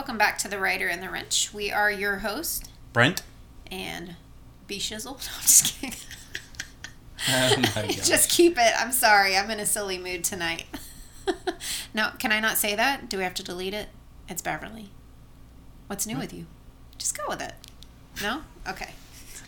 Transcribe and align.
Welcome 0.00 0.16
back 0.16 0.38
to 0.38 0.48
The 0.48 0.58
Writer 0.58 0.88
and 0.88 1.02
the 1.02 1.10
Wrench. 1.10 1.52
We 1.52 1.70
are 1.70 1.90
your 1.90 2.20
host 2.20 2.70
Brent. 2.94 3.20
and 3.70 4.16
B 4.66 4.78
Shizzle. 4.78 5.20
No, 5.28 5.34
I'm 5.36 5.42
just 5.42 5.78
kidding. 5.78 5.98
Oh 7.28 7.86
just 7.90 8.30
keep 8.30 8.56
it. 8.56 8.72
I'm 8.78 8.92
sorry. 8.92 9.36
I'm 9.36 9.50
in 9.50 9.60
a 9.60 9.66
silly 9.66 9.98
mood 9.98 10.24
tonight. 10.24 10.64
no, 11.94 12.12
can 12.18 12.32
I 12.32 12.40
not 12.40 12.56
say 12.56 12.74
that? 12.74 13.10
Do 13.10 13.18
we 13.18 13.24
have 13.24 13.34
to 13.34 13.42
delete 13.42 13.74
it? 13.74 13.90
It's 14.26 14.40
Beverly. 14.40 14.88
What's 15.86 16.06
new 16.06 16.16
with 16.16 16.32
you? 16.32 16.46
Just 16.96 17.14
go 17.14 17.24
with 17.28 17.42
it. 17.42 17.52
No? 18.22 18.40
Okay. 18.66 18.92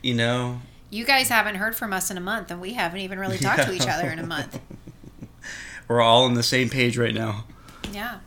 you 0.03 0.13
know, 0.13 0.61
You 0.91 1.07
guys 1.07 1.31
haven't 1.31 1.55
heard 1.55 1.75
from 1.75 1.95
us 1.95 2.11
in 2.11 2.19
a 2.19 2.21
month, 2.21 2.51
and 2.51 2.61
we 2.61 2.75
haven't 2.75 3.01
even 3.01 3.19
really 3.19 3.39
talked 3.39 3.63
to 3.63 3.73
each 3.73 3.89
other 3.89 4.11
in 4.11 4.19
a 4.19 4.27
month. 4.27 4.61
we're 5.89 6.03
all 6.03 6.25
on 6.25 6.35
the 6.35 6.43
same 6.43 6.69
page 6.69 6.99
right 6.99 7.15
now. 7.15 7.47
Yeah. 7.91 8.19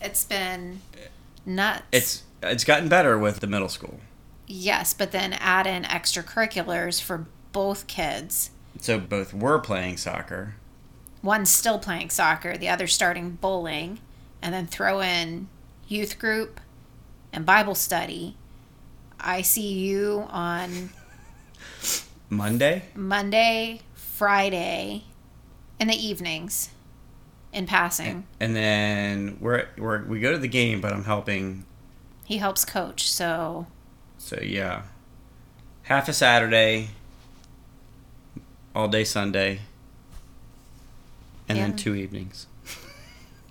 It's 0.00 0.24
been 0.24 0.80
eh, 0.94 1.06
nuts. 1.46 1.82
It's 1.92 2.22
it's 2.42 2.64
gotten 2.64 2.88
better 2.88 3.18
with 3.18 3.40
the 3.40 3.46
middle 3.46 3.68
school. 3.68 4.00
Yes, 4.46 4.92
but 4.92 5.12
then 5.12 5.32
add 5.34 5.66
in 5.66 5.84
extracurriculars 5.84 7.00
for 7.00 7.26
both 7.52 7.86
kids. 7.86 8.50
So 8.80 8.98
both 8.98 9.32
were 9.32 9.58
playing 9.58 9.96
soccer. 9.98 10.56
One's 11.22 11.50
still 11.50 11.78
playing 11.78 12.10
soccer, 12.10 12.56
the 12.56 12.68
other 12.68 12.88
starting 12.88 13.30
bowling, 13.30 14.00
and 14.40 14.52
then 14.52 14.66
throw 14.66 15.00
in 15.00 15.48
youth 15.86 16.18
group 16.18 16.60
and 17.32 17.46
Bible 17.46 17.76
study. 17.76 18.36
I 19.20 19.42
see 19.42 19.72
you 19.72 20.26
on 20.30 20.90
Monday? 22.28 22.84
Monday, 22.96 23.82
Friday, 23.94 25.04
in 25.78 25.86
the 25.86 25.94
evenings 25.94 26.70
in 27.52 27.66
passing. 27.66 28.24
And 28.40 28.56
then 28.56 29.36
we're, 29.40 29.66
we're 29.76 30.02
we 30.04 30.20
go 30.20 30.32
to 30.32 30.38
the 30.38 30.48
game, 30.48 30.80
but 30.80 30.92
I'm 30.92 31.04
helping. 31.04 31.64
He 32.24 32.38
helps 32.38 32.64
coach, 32.64 33.10
so 33.10 33.66
So 34.18 34.38
yeah, 34.42 34.82
half 35.82 36.08
a 36.08 36.12
Saturday, 36.12 36.88
all 38.74 38.88
day 38.88 39.04
Sunday, 39.04 39.60
and 41.48 41.58
Yeah. 41.58 41.66
then 41.68 41.76
two 41.76 41.94
evenings. 41.94 42.46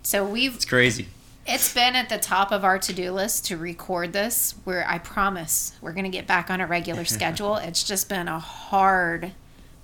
so 0.01 0.25
we've 0.25 0.55
It's 0.55 0.65
crazy. 0.65 1.07
It's 1.45 1.73
been 1.73 1.95
at 1.95 2.07
the 2.09 2.19
top 2.19 2.51
of 2.51 2.63
our 2.63 2.77
to 2.79 2.93
do 2.93 3.11
list 3.11 3.45
to 3.47 3.57
record 3.57 4.13
this. 4.13 4.53
Where 4.63 4.87
I 4.87 4.99
promise 4.99 5.73
we're 5.81 5.91
going 5.93 6.03
to 6.05 6.09
get 6.09 6.27
back 6.27 6.49
on 6.49 6.61
a 6.61 6.67
regular 6.67 7.03
schedule. 7.17 7.55
It's 7.57 7.83
just 7.83 8.07
been 8.09 8.27
a 8.27 8.39
hard 8.39 9.31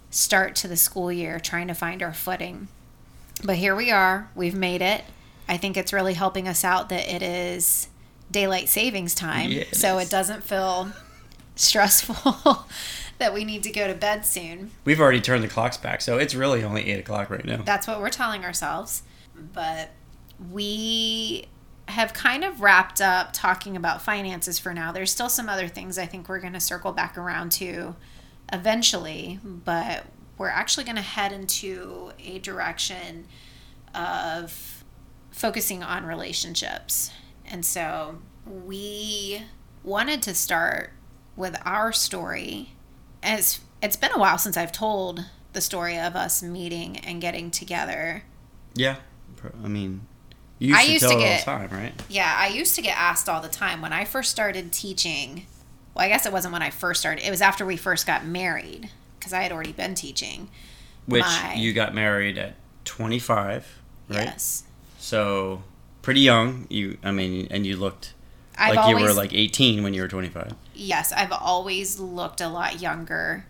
start 0.10 0.56
to 0.58 0.68
the 0.68 0.78
school 0.78 1.12
year 1.12 1.40
trying 1.40 1.68
to 1.68 1.74
find 1.74 2.02
our 2.02 2.14
footing. 2.14 2.68
But 3.44 3.58
here 3.58 3.76
we 3.76 3.92
are. 3.92 4.30
We've 4.36 4.56
made 4.56 4.82
it. 4.82 5.04
I 5.48 5.58
think 5.58 5.78
it's 5.78 5.94
really 5.94 6.14
helping 6.14 6.48
us 6.48 6.64
out 6.64 6.90
that 6.90 7.08
it 7.08 7.22
is 7.22 7.88
daylight 8.30 8.70
savings 8.70 9.16
time. 9.16 9.52
So 9.72 9.98
it 9.98 10.10
doesn't 10.10 10.44
feel 10.44 10.92
stressful 11.56 12.66
that 13.18 13.34
we 13.34 13.46
need 13.46 13.64
to 13.64 13.72
go 13.72 13.88
to 13.88 13.94
bed 13.94 14.26
soon. 14.26 14.72
We've 14.86 15.00
already 15.00 15.22
turned 15.22 15.44
the 15.44 15.48
clocks 15.48 15.78
back, 15.78 16.02
so 16.02 16.18
it's 16.18 16.36
really 16.36 16.64
only 16.64 16.90
eight 16.90 17.00
o'clock 17.00 17.30
right 17.30 17.46
now. 17.46 17.62
That's 17.64 17.88
what 17.88 18.00
we're 18.00 18.10
telling 18.10 18.44
ourselves. 18.44 19.04
But 19.54 19.92
we 20.52 21.48
have 21.88 22.14
kind 22.14 22.44
of 22.44 22.62
wrapped 22.62 23.00
up 23.00 23.30
talking 23.32 23.78
about 23.78 24.02
finances 24.02 24.60
for 24.60 24.74
now. 24.74 24.92
There's 24.92 25.12
still 25.12 25.30
some 25.30 25.48
other 25.48 25.68
things 25.68 25.98
I 25.98 26.06
think 26.06 26.28
we're 26.28 26.40
going 26.40 26.54
to 26.54 26.60
circle 26.60 26.92
back 26.92 27.18
around 27.18 27.52
to 27.54 27.96
eventually, 28.52 29.40
but 29.44 30.06
we're 30.38 30.50
actually 30.50 30.84
going 30.84 30.96
to 30.96 31.02
head 31.02 31.32
into 31.32 32.12
a 32.24 32.40
direction 32.40 33.26
of 33.96 34.84
focusing 35.32 35.84
on 35.84 36.06
relationships. 36.06 37.12
And 37.46 37.66
so 37.66 38.20
we 38.46 39.44
wanted 39.84 40.22
to 40.24 40.34
start 40.34 40.92
with 41.36 41.60
our 41.66 41.92
story 41.92 42.72
as 43.24 43.60
it's 43.82 43.96
been 43.96 44.12
a 44.14 44.20
while 44.20 44.38
since 44.38 44.58
I've 44.58 44.72
told 44.72 45.26
the 45.54 45.62
story 45.62 45.98
of 45.98 46.16
us 46.16 46.44
meeting 46.44 46.98
and 46.98 47.22
getting 47.22 47.50
together. 47.52 48.24
Yeah, 48.76 48.98
I 49.64 49.68
mean, 49.68 50.02
you 50.60 50.70
used 50.70 50.80
I 50.80 50.86
to 50.86 50.92
used 50.92 51.02
tell 51.04 51.12
to 51.14 51.20
get- 51.20 51.48
all 51.48 51.60
the 51.60 51.68
time, 51.68 51.80
right? 51.80 51.94
Yeah, 52.10 52.36
I 52.38 52.48
used 52.48 52.76
to 52.76 52.82
get 52.82 52.98
asked 52.98 53.30
all 53.30 53.42
the 53.42 53.48
time 53.48 53.82
when 53.82 53.94
I 53.94 54.06
first 54.06 54.30
started 54.32 54.72
teaching. 54.72 55.46
Well, 55.94 56.06
I 56.06 56.10
guess 56.10 56.26
it 56.26 56.32
wasn't 56.34 56.54
when 56.54 56.62
I 56.62 56.70
first 56.70 57.00
started. 57.00 57.26
It 57.26 57.32
was 57.32 57.42
after 57.42 57.66
we 57.66 57.78
first 57.78 58.06
got 58.06 58.26
married 58.26 58.90
because 59.20 59.34
I 59.34 59.42
had 59.42 59.52
already 59.52 59.72
been 59.74 59.96
teaching. 59.96 60.50
Which 61.06 61.22
My- 61.22 61.54
you 61.56 61.74
got 61.74 61.94
married 61.96 62.38
at 62.38 62.56
25, 62.86 63.66
right? 64.10 64.26
Yes. 64.26 64.64
So 65.00 65.64
pretty 66.02 66.22
young. 66.22 66.68
You, 66.70 66.98
I 67.04 67.12
mean, 67.12 67.48
and 67.52 67.66
you 67.66 67.78
looked 67.78 68.14
I've 68.58 68.76
like 68.76 68.86
always, 68.86 69.00
you 69.02 69.06
were 69.08 69.14
like 69.14 69.34
18 69.34 69.84
when 69.84 69.94
you 69.94 70.02
were 70.02 70.08
25. 70.08 70.54
yes, 70.74 71.12
I've 71.14 71.32
always 71.32 72.00
looked 72.00 72.42
a 72.42 72.50
lot 72.50 72.82
younger. 72.82 73.46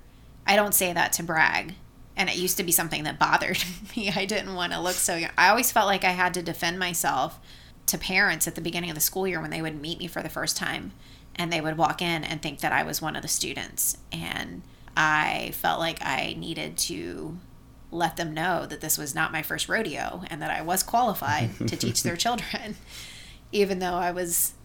I 0.46 0.56
don't 0.56 0.74
say 0.74 0.94
that 0.94 1.14
to 1.14 1.24
brag. 1.24 1.76
And 2.16 2.30
it 2.30 2.36
used 2.36 2.58
to 2.58 2.64
be 2.64 2.72
something 2.72 3.04
that 3.04 3.20
bothered 3.20 3.60
me. 3.96 4.12
I 4.16 4.26
didn't 4.26 4.56
want 4.56 4.74
to 4.74 4.80
look 4.82 4.96
so 4.96 5.16
young. 5.16 5.32
I 5.38 5.50
always 5.50 5.72
felt 5.72 5.86
like 5.88 6.04
I 6.04 6.12
had 6.12 6.34
to 6.36 6.42
defend 6.42 6.80
myself 6.80 7.40
to 7.88 7.98
parents 7.98 8.48
at 8.48 8.56
the 8.56 8.62
beginning 8.62 8.90
of 8.90 8.96
the 8.96 9.02
school 9.02 9.28
year 9.28 9.40
when 9.40 9.50
they 9.52 9.62
would 9.62 9.80
meet 9.82 10.00
me 10.00 10.08
for 10.08 10.22
the 10.22 10.30
first 10.30 10.58
time 10.58 10.92
and 11.36 11.54
they 11.54 11.62
would 11.62 11.78
walk 11.78 12.02
in 12.02 12.24
and 12.24 12.42
think 12.42 12.60
that 12.62 12.72
I 12.74 12.84
was 12.84 13.02
one 13.02 13.16
of 13.16 13.22
the 13.22 13.28
students. 13.28 13.98
And 14.12 14.64
I 14.98 15.52
felt 15.54 15.80
like 15.80 16.00
I 16.02 16.36
needed 16.40 16.76
to 16.78 17.38
let 17.92 18.18
them 18.18 18.34
know 18.34 18.66
that 18.66 18.82
this 18.82 18.98
was 18.98 19.14
not 19.14 19.32
my 19.32 19.44
first 19.44 19.70
rodeo 19.70 20.24
and 20.32 20.42
that 20.42 20.50
I 20.50 20.64
was 20.64 20.82
qualified 20.82 21.56
to 21.68 21.78
teach 21.78 22.02
their 22.02 22.18
children, 22.18 22.76
even 23.52 23.78
though 23.78 23.94
I 23.94 24.12
was, 24.12 24.56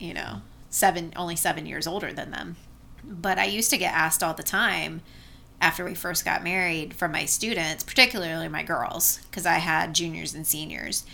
you 0.00 0.12
know, 0.12 0.42
seven, 0.68 1.12
only 1.14 1.36
seven 1.36 1.64
years 1.64 1.86
older 1.86 2.12
than 2.12 2.32
them. 2.32 2.56
But 3.04 3.38
I 3.38 3.44
used 3.44 3.70
to 3.70 3.78
get 3.78 3.94
asked 3.94 4.20
all 4.20 4.34
the 4.34 4.42
time 4.42 5.00
after 5.60 5.84
we 5.84 5.94
first 5.94 6.24
got 6.24 6.42
married 6.42 6.94
from 6.94 7.12
my 7.12 7.24
students, 7.24 7.84
particularly 7.84 8.48
my 8.48 8.64
girls, 8.64 9.20
because 9.30 9.46
I 9.46 9.58
had 9.58 9.94
juniors 9.94 10.34
and 10.34 10.44
seniors, 10.44 11.06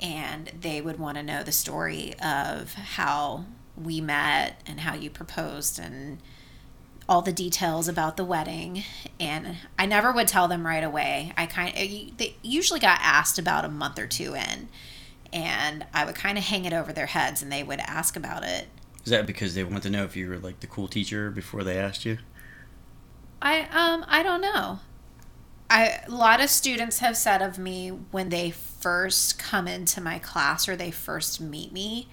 and 0.00 0.50
they 0.58 0.80
would 0.80 0.98
want 0.98 1.18
to 1.18 1.22
know 1.22 1.42
the 1.42 1.52
story 1.52 2.14
of 2.20 2.72
how 2.72 3.44
we 3.76 4.00
met 4.00 4.58
and 4.66 4.80
how 4.80 4.94
you 4.94 5.10
proposed 5.10 5.78
and 5.78 6.18
all 7.08 7.22
the 7.22 7.32
details 7.32 7.88
about 7.88 8.16
the 8.16 8.24
wedding. 8.24 8.82
And 9.20 9.56
I 9.78 9.86
never 9.86 10.12
would 10.12 10.28
tell 10.28 10.48
them 10.48 10.66
right 10.66 10.82
away. 10.82 11.32
I 11.36 11.46
kind 11.46 11.70
of, 11.70 12.16
they 12.18 12.36
usually 12.42 12.80
got 12.80 12.98
asked 13.00 13.38
about 13.38 13.64
a 13.64 13.68
month 13.68 13.98
or 13.98 14.06
two 14.06 14.34
in, 14.34 14.68
and 15.32 15.86
I 15.94 16.04
would 16.04 16.14
kind 16.14 16.38
of 16.38 16.44
hang 16.44 16.64
it 16.64 16.72
over 16.72 16.92
their 16.92 17.06
heads, 17.06 17.42
and 17.42 17.50
they 17.50 17.62
would 17.62 17.80
ask 17.80 18.16
about 18.16 18.42
it 18.42 18.68
Is 19.04 19.10
that 19.10 19.26
because 19.26 19.54
they 19.54 19.64
want 19.64 19.82
to 19.84 19.90
know 19.90 20.04
if 20.04 20.16
you 20.16 20.28
were 20.28 20.38
like 20.38 20.60
the 20.60 20.66
cool 20.66 20.88
teacher 20.88 21.30
before 21.30 21.64
they 21.64 21.78
asked 21.78 22.04
you? 22.04 22.18
I 23.40 23.62
um 23.62 24.04
I 24.08 24.22
don't 24.22 24.40
know. 24.40 24.80
I 25.68 26.00
a 26.06 26.10
lot 26.10 26.40
of 26.40 26.48
students 26.50 27.00
have 27.00 27.16
said 27.16 27.42
of 27.42 27.58
me 27.58 27.88
when 27.88 28.30
they 28.30 28.50
first 28.50 29.38
come 29.38 29.68
into 29.68 30.00
my 30.00 30.18
class 30.18 30.68
or 30.68 30.76
they 30.76 30.90
first 30.90 31.40
meet 31.40 31.72
me 31.72 32.08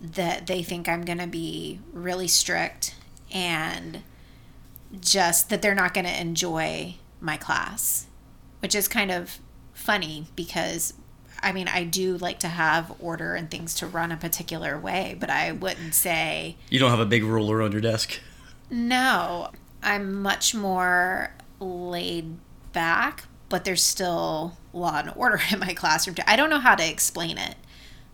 that 0.00 0.46
they 0.46 0.62
think 0.62 0.88
I'm 0.88 1.04
going 1.04 1.18
to 1.18 1.28
be 1.28 1.78
really 1.92 2.26
strict 2.26 2.96
and 3.32 4.02
just 5.00 5.48
that 5.50 5.62
they're 5.62 5.74
not 5.74 5.94
going 5.94 6.06
to 6.06 6.20
enjoy 6.20 6.96
my 7.20 7.36
class, 7.36 8.06
which 8.60 8.74
is 8.74 8.88
kind 8.88 9.10
of 9.10 9.38
funny 9.72 10.26
because 10.36 10.94
I 11.44 11.50
mean, 11.50 11.66
I 11.66 11.82
do 11.82 12.16
like 12.18 12.38
to 12.40 12.48
have 12.48 12.92
order 13.00 13.34
and 13.34 13.50
things 13.50 13.74
to 13.76 13.86
run 13.86 14.12
a 14.12 14.16
particular 14.16 14.78
way, 14.78 15.16
but 15.18 15.28
I 15.28 15.50
wouldn't 15.50 15.94
say 15.94 16.56
You 16.70 16.78
don't 16.78 16.90
have 16.90 17.00
a 17.00 17.06
big 17.06 17.24
ruler 17.24 17.62
on 17.62 17.72
your 17.72 17.80
desk. 17.80 18.20
no, 18.70 19.50
I'm 19.82 20.22
much 20.22 20.54
more 20.54 21.34
laid 21.58 22.36
back, 22.72 23.24
but 23.48 23.64
there's 23.64 23.82
still 23.82 24.56
law 24.72 24.98
and 25.00 25.12
order 25.16 25.40
in 25.50 25.58
my 25.58 25.74
classroom. 25.74 26.14
I 26.26 26.36
don't 26.36 26.50
know 26.50 26.60
how 26.60 26.76
to 26.76 26.88
explain 26.88 27.38
it, 27.38 27.56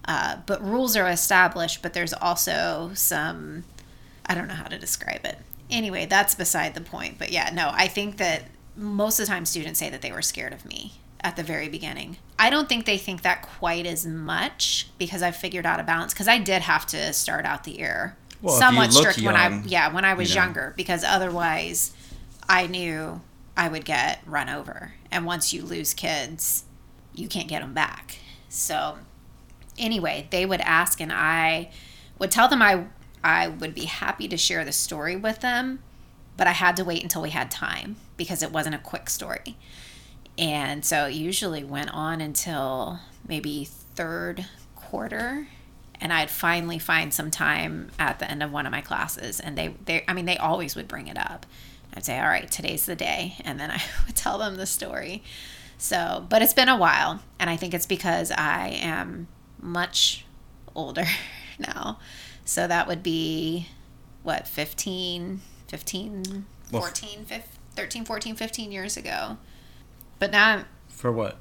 uh, 0.06 0.38
but 0.46 0.62
rules 0.64 0.96
are 0.96 1.08
established, 1.08 1.82
but 1.82 1.92
there's 1.92 2.14
also 2.14 2.92
some, 2.94 3.64
I 4.24 4.34
don't 4.34 4.48
know 4.48 4.54
how 4.54 4.68
to 4.68 4.78
describe 4.78 5.26
it. 5.26 5.38
Anyway, 5.70 6.06
that's 6.06 6.34
beside 6.34 6.74
the 6.74 6.80
point. 6.80 7.18
But 7.18 7.30
yeah, 7.30 7.50
no, 7.52 7.70
I 7.72 7.88
think 7.88 8.16
that 8.18 8.44
most 8.76 9.18
of 9.18 9.26
the 9.26 9.30
time 9.32 9.44
students 9.44 9.78
say 9.78 9.90
that 9.90 10.02
they 10.02 10.12
were 10.12 10.22
scared 10.22 10.52
of 10.52 10.64
me 10.64 10.94
at 11.20 11.36
the 11.36 11.42
very 11.42 11.68
beginning. 11.68 12.16
I 12.38 12.48
don't 12.50 12.68
think 12.68 12.86
they 12.86 12.96
think 12.98 13.22
that 13.22 13.42
quite 13.42 13.86
as 13.86 14.06
much 14.06 14.88
because 14.98 15.22
I've 15.22 15.36
figured 15.36 15.66
out 15.66 15.80
a 15.80 15.82
balance 15.82 16.12
because 16.14 16.28
I 16.28 16.38
did 16.38 16.62
have 16.62 16.86
to 16.86 17.12
start 17.12 17.44
out 17.44 17.64
the 17.64 17.72
year 17.72 18.16
Well, 18.40 18.56
somewhat 18.56 18.92
strict 18.92 19.20
when 19.22 19.34
I 19.34 19.62
yeah 19.64 19.92
when 19.92 20.04
I 20.04 20.14
was 20.14 20.30
you 20.30 20.36
know. 20.36 20.44
younger 20.44 20.74
because 20.76 21.02
otherwise 21.02 21.92
I 22.48 22.68
knew 22.68 23.20
I 23.56 23.68
would 23.68 23.84
get 23.84 24.20
run 24.26 24.48
over 24.48 24.94
and 25.10 25.26
once 25.26 25.52
you 25.52 25.62
lose 25.62 25.92
kids 25.92 26.62
you 27.14 27.26
can't 27.26 27.48
get 27.48 27.62
them 27.62 27.74
back 27.74 28.18
so 28.48 28.98
anyway 29.76 30.28
they 30.30 30.46
would 30.46 30.60
ask 30.60 31.00
and 31.00 31.12
I 31.12 31.70
would 32.20 32.30
tell 32.30 32.46
them 32.46 32.62
I 32.62 32.84
I 33.22 33.48
would 33.48 33.74
be 33.74 33.84
happy 33.84 34.28
to 34.28 34.36
share 34.36 34.64
the 34.64 34.72
story 34.72 35.16
with 35.16 35.40
them 35.40 35.80
but 36.36 36.46
I 36.46 36.52
had 36.52 36.76
to 36.76 36.84
wait 36.84 37.02
until 37.02 37.22
we 37.22 37.30
had 37.30 37.50
time 37.50 37.96
because 38.16 38.42
it 38.42 38.52
wasn't 38.52 38.76
a 38.76 38.78
quick 38.78 39.10
story 39.10 39.56
and 40.36 40.84
so 40.84 41.06
it 41.06 41.14
usually 41.14 41.64
went 41.64 41.92
on 41.92 42.20
until 42.20 43.00
maybe 43.26 43.64
third 43.64 44.46
quarter 44.76 45.48
and 46.00 46.12
I'd 46.12 46.30
finally 46.30 46.78
find 46.78 47.12
some 47.12 47.30
time 47.30 47.90
at 47.98 48.18
the 48.18 48.30
end 48.30 48.42
of 48.42 48.52
one 48.52 48.66
of 48.66 48.72
my 48.72 48.80
classes 48.80 49.40
and 49.40 49.56
they 49.58 49.74
they 49.84 50.04
I 50.06 50.12
mean 50.12 50.26
they 50.26 50.36
always 50.36 50.76
would 50.76 50.88
bring 50.88 51.08
it 51.08 51.18
up. 51.18 51.46
I'd 51.94 52.04
say, 52.04 52.18
"All 52.18 52.28
right, 52.28 52.50
today's 52.50 52.86
the 52.86 52.96
day." 52.96 53.34
And 53.44 53.58
then 53.58 53.70
I 53.70 53.82
would 54.06 54.16
tell 54.16 54.38
them 54.38 54.56
the 54.56 54.66
story. 54.66 55.22
So, 55.76 56.26
but 56.28 56.42
it's 56.42 56.54
been 56.54 56.68
a 56.68 56.76
while, 56.76 57.20
and 57.38 57.48
I 57.48 57.56
think 57.56 57.72
it's 57.72 57.86
because 57.86 58.32
I 58.32 58.78
am 58.80 59.28
much 59.60 60.24
older 60.74 61.06
now. 61.58 61.98
So 62.48 62.66
that 62.66 62.86
would 62.88 63.02
be 63.02 63.68
what 64.22 64.48
15 64.48 65.42
15 65.66 66.46
Well, 66.72 66.80
14 66.80 67.26
15, 67.26 67.42
13 67.76 68.04
14 68.06 68.36
15 68.36 68.72
years 68.72 68.96
ago. 68.96 69.36
But 70.18 70.30
now 70.30 70.48
I'm, 70.48 70.64
For 70.88 71.12
what? 71.12 71.36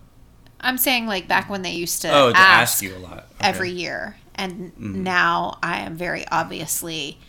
I'm 0.59 0.77
saying 0.77 1.07
like 1.07 1.25
back 1.25 1.49
when 1.49 1.61
they 1.61 1.71
used 1.71 2.01
to 2.01 2.09
Oh, 2.13 2.31
to 2.33 2.37
ask, 2.37 2.73
ask 2.73 2.81
you 2.81 2.93
a 2.93 2.99
lot. 2.99 3.19
Okay. 3.19 3.25
every 3.39 3.69
year. 3.71 4.17
And 4.35 4.75
mm. 4.75 4.95
now 4.95 5.59
I 5.63 5.79
am 5.79 5.95
very 5.95 6.27
obviously 6.27 7.19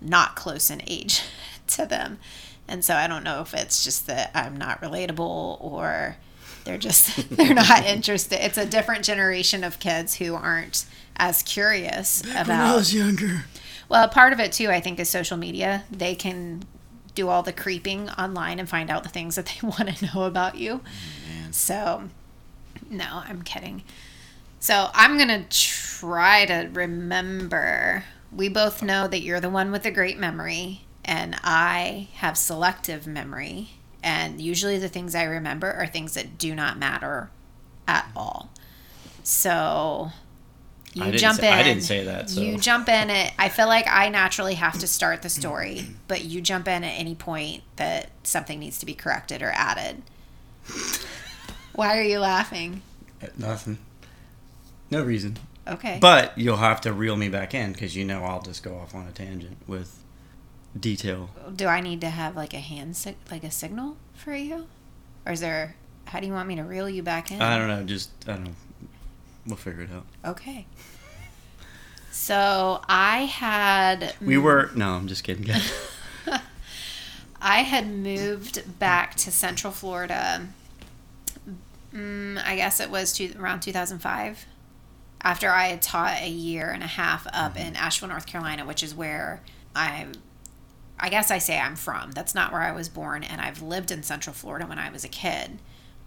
not 0.00 0.36
close 0.36 0.70
in 0.70 0.80
age 0.86 1.22
to 1.70 1.86
them. 1.86 2.20
And 2.68 2.84
so 2.84 2.94
I 2.94 3.08
don't 3.08 3.24
know 3.24 3.40
if 3.40 3.52
it's 3.52 3.82
just 3.82 4.06
that 4.06 4.30
I'm 4.32 4.56
not 4.56 4.80
relatable 4.80 5.60
or 5.60 6.18
they're 6.62 6.78
just 6.78 7.30
they're 7.36 7.52
not 7.52 7.84
interested. 7.84 8.46
It's 8.46 8.58
a 8.58 8.64
different 8.64 9.04
generation 9.04 9.64
of 9.64 9.80
kids 9.80 10.14
who 10.14 10.36
aren't 10.36 10.86
as 11.16 11.42
curious 11.42 12.22
about 12.22 12.48
When 12.48 12.60
I 12.60 12.74
was 12.74 12.94
younger. 12.94 13.44
well, 13.88 14.08
part 14.08 14.32
of 14.32 14.40
it 14.40 14.52
too, 14.52 14.68
I 14.70 14.80
think, 14.80 14.98
is 14.98 15.08
social 15.08 15.36
media. 15.36 15.84
They 15.90 16.14
can 16.14 16.64
do 17.14 17.28
all 17.28 17.42
the 17.42 17.52
creeping 17.52 18.10
online 18.10 18.58
and 18.58 18.68
find 18.68 18.90
out 18.90 19.02
the 19.04 19.08
things 19.08 19.36
that 19.36 19.46
they 19.46 19.66
want 19.66 19.96
to 19.96 20.06
know 20.06 20.24
about 20.24 20.56
you. 20.56 20.80
So, 21.50 22.08
no, 22.90 23.22
I'm 23.24 23.42
kidding. 23.42 23.82
So, 24.58 24.88
I'm 24.94 25.16
going 25.16 25.28
to 25.28 25.44
try 25.48 26.46
to 26.46 26.68
remember. 26.72 28.04
We 28.32 28.48
both 28.48 28.82
know 28.82 29.06
that 29.06 29.20
you're 29.20 29.38
the 29.40 29.50
one 29.50 29.70
with 29.70 29.84
the 29.84 29.92
great 29.92 30.18
memory, 30.18 30.84
and 31.04 31.36
I 31.44 32.08
have 32.14 32.36
selective 32.36 33.06
memory. 33.06 33.70
And 34.02 34.40
usually, 34.40 34.78
the 34.78 34.88
things 34.88 35.14
I 35.14 35.22
remember 35.24 35.72
are 35.72 35.86
things 35.86 36.14
that 36.14 36.36
do 36.38 36.54
not 36.54 36.78
matter 36.78 37.30
at 37.86 38.10
all. 38.16 38.50
So, 39.22 40.10
you 40.94 41.12
jump 41.12 41.40
say- 41.40 41.48
in. 41.48 41.54
I 41.54 41.62
didn't 41.62 41.82
say 41.82 42.04
that, 42.04 42.30
so. 42.30 42.40
You 42.40 42.56
jump 42.58 42.88
in 42.88 43.10
it. 43.10 43.32
I 43.38 43.48
feel 43.48 43.66
like 43.66 43.86
I 43.88 44.08
naturally 44.08 44.54
have 44.54 44.78
to 44.78 44.86
start 44.86 45.22
the 45.22 45.28
story, 45.28 45.86
but 46.08 46.24
you 46.24 46.40
jump 46.40 46.68
in 46.68 46.84
at 46.84 46.98
any 46.98 47.14
point 47.14 47.62
that 47.76 48.10
something 48.22 48.58
needs 48.58 48.78
to 48.78 48.86
be 48.86 48.94
corrected 48.94 49.42
or 49.42 49.50
added. 49.54 50.02
Why 51.74 51.98
are 51.98 52.02
you 52.02 52.20
laughing? 52.20 52.82
Uh, 53.22 53.26
Nothing. 53.36 53.78
No 54.90 55.02
reason. 55.02 55.38
Okay. 55.66 55.98
But 56.00 56.36
you'll 56.36 56.58
have 56.58 56.80
to 56.82 56.92
reel 56.92 57.16
me 57.16 57.28
back 57.28 57.54
in 57.54 57.72
because 57.72 57.96
you 57.96 58.04
know 58.04 58.24
I'll 58.24 58.42
just 58.42 58.62
go 58.62 58.76
off 58.76 58.94
on 58.94 59.06
a 59.06 59.12
tangent 59.12 59.56
with 59.66 59.98
detail. 60.78 61.30
do 61.54 61.66
I 61.66 61.80
need 61.80 62.00
to 62.02 62.10
have 62.10 62.36
like 62.36 62.52
a 62.54 62.58
hand 62.60 62.96
sig- 62.96 63.16
like 63.30 63.44
a 63.44 63.50
signal 63.50 63.96
for 64.14 64.34
you, 64.34 64.66
or 65.26 65.32
is 65.32 65.40
there? 65.40 65.74
How 66.06 66.20
do 66.20 66.26
you 66.26 66.32
want 66.34 66.48
me 66.48 66.56
to 66.56 66.62
reel 66.62 66.88
you 66.88 67.02
back 67.02 67.30
in? 67.32 67.40
I 67.40 67.56
don't 67.56 67.68
know. 67.68 67.82
Just 67.84 68.10
I 68.28 68.32
don't 68.32 68.44
know. 68.44 68.50
We'll 69.46 69.56
figure 69.56 69.82
it 69.82 69.90
out. 69.92 70.06
Okay. 70.24 70.66
So 72.10 72.80
I 72.88 73.24
had 73.24 74.14
We 74.20 74.38
were 74.38 74.70
no. 74.74 74.92
I'm 74.92 75.08
just 75.08 75.24
kidding. 75.24 75.46
I 77.42 77.58
had 77.58 77.88
moved 77.88 78.78
back 78.78 79.16
to 79.16 79.30
Central 79.30 79.72
Florida. 79.72 80.46
Mm, 81.92 82.42
I 82.44 82.56
guess 82.56 82.80
it 82.80 82.90
was 82.90 83.12
two, 83.12 83.34
around 83.38 83.60
2005, 83.60 84.46
after 85.20 85.50
I 85.50 85.66
had 85.66 85.82
taught 85.82 86.22
a 86.22 86.28
year 86.28 86.70
and 86.70 86.82
a 86.82 86.86
half 86.86 87.26
up 87.32 87.56
in 87.58 87.76
Asheville, 87.76 88.08
North 88.08 88.26
Carolina, 88.26 88.64
which 88.64 88.82
is 88.82 88.94
where 88.94 89.42
I'm. 89.74 90.12
I 90.98 91.08
guess 91.10 91.30
I 91.30 91.38
say 91.38 91.58
I'm 91.58 91.74
from. 91.74 92.12
That's 92.12 92.34
not 92.34 92.52
where 92.52 92.62
I 92.62 92.70
was 92.70 92.88
born, 92.88 93.24
and 93.24 93.40
I've 93.40 93.60
lived 93.60 93.90
in 93.90 94.04
Central 94.04 94.32
Florida 94.32 94.66
when 94.66 94.78
I 94.78 94.90
was 94.90 95.04
a 95.04 95.08
kid. 95.08 95.58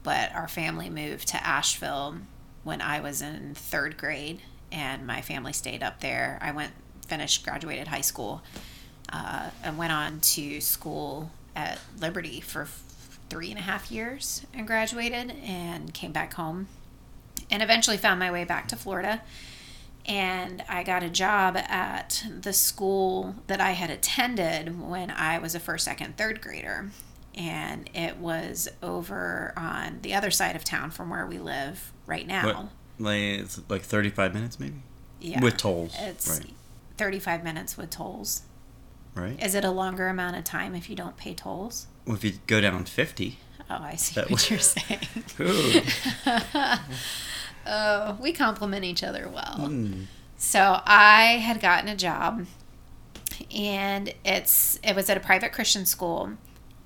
But 0.03 0.33
our 0.33 0.47
family 0.47 0.89
moved 0.89 1.27
to 1.29 1.45
Asheville 1.45 2.19
when 2.67 2.81
I 2.81 2.99
was 2.99 3.21
in 3.21 3.55
third 3.55 3.95
grade, 3.95 4.41
and 4.73 5.07
my 5.07 5.21
family 5.21 5.53
stayed 5.53 5.81
up 5.81 6.01
there. 6.01 6.37
I 6.41 6.51
went, 6.51 6.73
finished, 7.07 7.45
graduated 7.45 7.87
high 7.87 8.01
school, 8.01 8.41
uh, 9.11 9.51
and 9.63 9.77
went 9.77 9.93
on 9.93 10.19
to 10.19 10.59
school 10.59 11.31
at 11.55 11.79
Liberty 11.97 12.41
for 12.41 12.67
three 13.29 13.49
and 13.51 13.57
a 13.57 13.61
half 13.61 13.89
years 13.89 14.45
and 14.53 14.67
graduated 14.67 15.31
and 15.43 15.93
came 15.93 16.11
back 16.11 16.33
home 16.33 16.67
and 17.49 17.63
eventually 17.63 17.95
found 17.95 18.19
my 18.19 18.29
way 18.29 18.43
back 18.43 18.67
to 18.67 18.75
Florida. 18.75 19.21
And 20.05 20.61
I 20.67 20.83
got 20.83 21.03
a 21.03 21.09
job 21.09 21.55
at 21.55 22.25
the 22.41 22.53
school 22.53 23.35
that 23.47 23.61
I 23.61 23.71
had 23.71 23.89
attended 23.89 24.77
when 24.81 25.09
I 25.09 25.39
was 25.39 25.55
a 25.55 25.59
first, 25.59 25.85
second, 25.85 26.17
third 26.17 26.41
grader. 26.41 26.91
And 27.37 27.87
it 27.93 28.17
was 28.17 28.67
over 28.81 29.53
on 29.55 29.99
the 30.01 30.15
other 30.15 30.31
side 30.31 30.55
of 30.55 30.63
town 30.63 30.89
from 30.91 31.09
where 31.11 31.25
we 31.25 31.37
live 31.37 31.93
right 32.07 32.25
now. 32.25 32.45
What? 32.45 32.67
Like 32.99 33.45
like 33.69 33.81
35 33.83 34.33
minutes 34.33 34.59
maybe 34.59 34.81
Yeah. 35.21 35.39
with 35.41 35.55
tolls. 35.57 35.95
It's 35.99 36.27
right. 36.27 36.49
35 36.97 37.43
minutes 37.43 37.77
with 37.77 37.91
tolls. 37.91 38.41
Right. 39.13 39.41
Is 39.43 39.53
it 39.55 39.63
a 39.63 39.69
longer 39.71 40.07
amount 40.07 40.35
of 40.35 40.43
time 40.43 40.73
if 40.75 40.89
you 40.89 40.95
don't 40.95 41.15
pay 41.15 41.33
tolls? 41.35 41.85
Well, 42.05 42.15
if 42.15 42.23
you 42.23 42.33
go 42.47 42.59
down 42.59 42.85
50. 42.85 43.37
Oh, 43.69 43.75
I 43.81 43.95
see 43.95 44.19
what 44.19 44.29
would- 44.31 44.49
you're 44.49 44.59
saying. 44.59 44.99
Oh, 47.69 48.17
we 48.21 48.31
complement 48.31 48.85
each 48.85 49.03
other 49.03 49.27
well. 49.27 49.57
Mm. 49.69 50.05
So 50.37 50.79
I 50.85 51.37
had 51.43 51.59
gotten 51.59 51.89
a 51.89 51.95
job, 51.97 52.45
and 53.53 54.13
it's 54.23 54.79
it 54.83 54.95
was 54.95 55.09
at 55.09 55.17
a 55.17 55.19
private 55.19 55.51
Christian 55.51 55.85
school, 55.85 56.31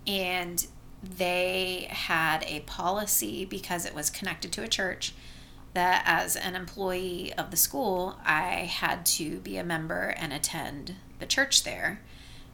and 0.08 0.66
they 1.04 1.88
had 1.90 2.44
a 2.44 2.62
policy 2.62 3.46
because 3.46 3.86
it 3.86 3.96
was 3.96 4.10
connected 4.10 4.52
to 4.54 4.64
a 4.64 4.68
church 4.68 5.14
that 5.74 6.04
as 6.06 6.36
an 6.36 6.56
employee 6.56 7.34
of 7.34 7.50
the 7.50 7.58
school, 7.58 8.18
I 8.26 8.70
had 8.70 9.06
to 9.08 9.40
be 9.40 9.58
a 9.58 9.64
member 9.64 10.14
and 10.18 10.34
attend 10.34 10.96
the 11.20 11.26
church 11.26 11.64
there. 11.64 12.02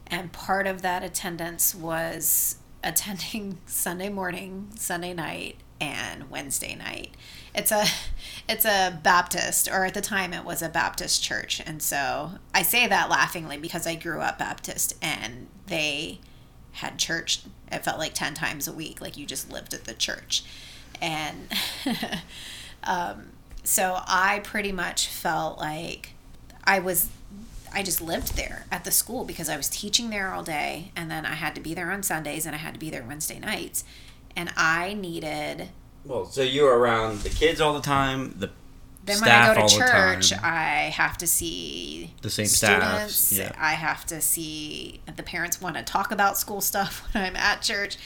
And 0.06 0.32
part 0.32 0.66
of 0.66 0.82
that 0.82 1.02
attendance 1.02 1.74
was 1.74 2.56
attending 2.84 3.58
Sunday 3.66 4.08
morning, 4.08 4.68
Sunday 4.76 5.12
night, 5.12 5.56
and 5.80 6.30
Wednesday 6.30 6.74
night. 6.74 7.14
It's 7.54 7.70
a 7.70 7.84
it's 8.48 8.64
a 8.64 8.98
Baptist 9.02 9.68
or 9.68 9.84
at 9.84 9.94
the 9.94 10.00
time 10.00 10.32
it 10.32 10.44
was 10.44 10.62
a 10.62 10.68
Baptist 10.68 11.22
church. 11.22 11.60
And 11.64 11.82
so 11.82 12.32
I 12.54 12.62
say 12.62 12.86
that 12.86 13.10
laughingly 13.10 13.58
because 13.58 13.86
I 13.86 13.94
grew 13.94 14.20
up 14.20 14.38
Baptist 14.38 14.94
and 15.02 15.48
they 15.66 16.20
had 16.78 16.98
church 16.98 17.42
it 17.70 17.84
felt 17.84 17.98
like 17.98 18.14
10 18.14 18.34
times 18.34 18.66
a 18.66 18.72
week 18.72 19.00
like 19.00 19.16
you 19.16 19.26
just 19.26 19.50
lived 19.50 19.74
at 19.74 19.84
the 19.84 19.94
church. 19.94 20.44
And 21.00 21.52
um, 22.84 23.30
so 23.62 24.00
I 24.06 24.40
pretty 24.40 24.72
much 24.72 25.06
felt 25.06 25.58
like 25.58 26.12
I 26.64 26.78
was 26.78 27.10
I 27.70 27.82
just 27.82 28.00
lived 28.00 28.34
there 28.34 28.64
at 28.72 28.84
the 28.84 28.90
school 28.90 29.24
because 29.24 29.50
I 29.50 29.56
was 29.58 29.68
teaching 29.68 30.08
there 30.08 30.32
all 30.32 30.42
day 30.42 30.90
and 30.96 31.10
then 31.10 31.26
I 31.26 31.34
had 31.34 31.54
to 31.54 31.60
be 31.60 31.74
there 31.74 31.90
on 31.90 32.02
Sundays 32.02 32.46
and 32.46 32.54
I 32.54 32.58
had 32.58 32.72
to 32.72 32.80
be 32.80 32.88
there 32.88 33.04
Wednesday 33.06 33.38
nights. 33.38 33.84
And 34.34 34.50
I 34.56 34.94
needed 34.94 35.68
Well, 36.04 36.24
so 36.26 36.42
you 36.42 36.62
were 36.62 36.78
around 36.78 37.20
the 37.20 37.28
kids 37.28 37.60
all 37.60 37.74
the 37.74 37.82
time, 37.82 38.34
the 38.38 38.50
then 39.08 39.20
when 39.20 39.30
I 39.30 39.54
go 39.54 39.66
to 39.66 39.74
church. 39.76 40.32
I 40.32 40.90
have 40.94 41.18
to 41.18 41.26
see 41.26 42.14
The 42.22 42.30
same 42.30 42.46
students. 42.46 43.14
staffs, 43.14 43.32
yeah. 43.32 43.52
I 43.58 43.72
have 43.72 44.06
to 44.06 44.20
see 44.20 45.00
the 45.16 45.22
parents 45.22 45.60
want 45.60 45.76
to 45.76 45.82
talk 45.82 46.12
about 46.12 46.36
school 46.38 46.60
stuff 46.60 47.08
when 47.12 47.24
I'm 47.24 47.36
at 47.36 47.62
church. 47.62 47.96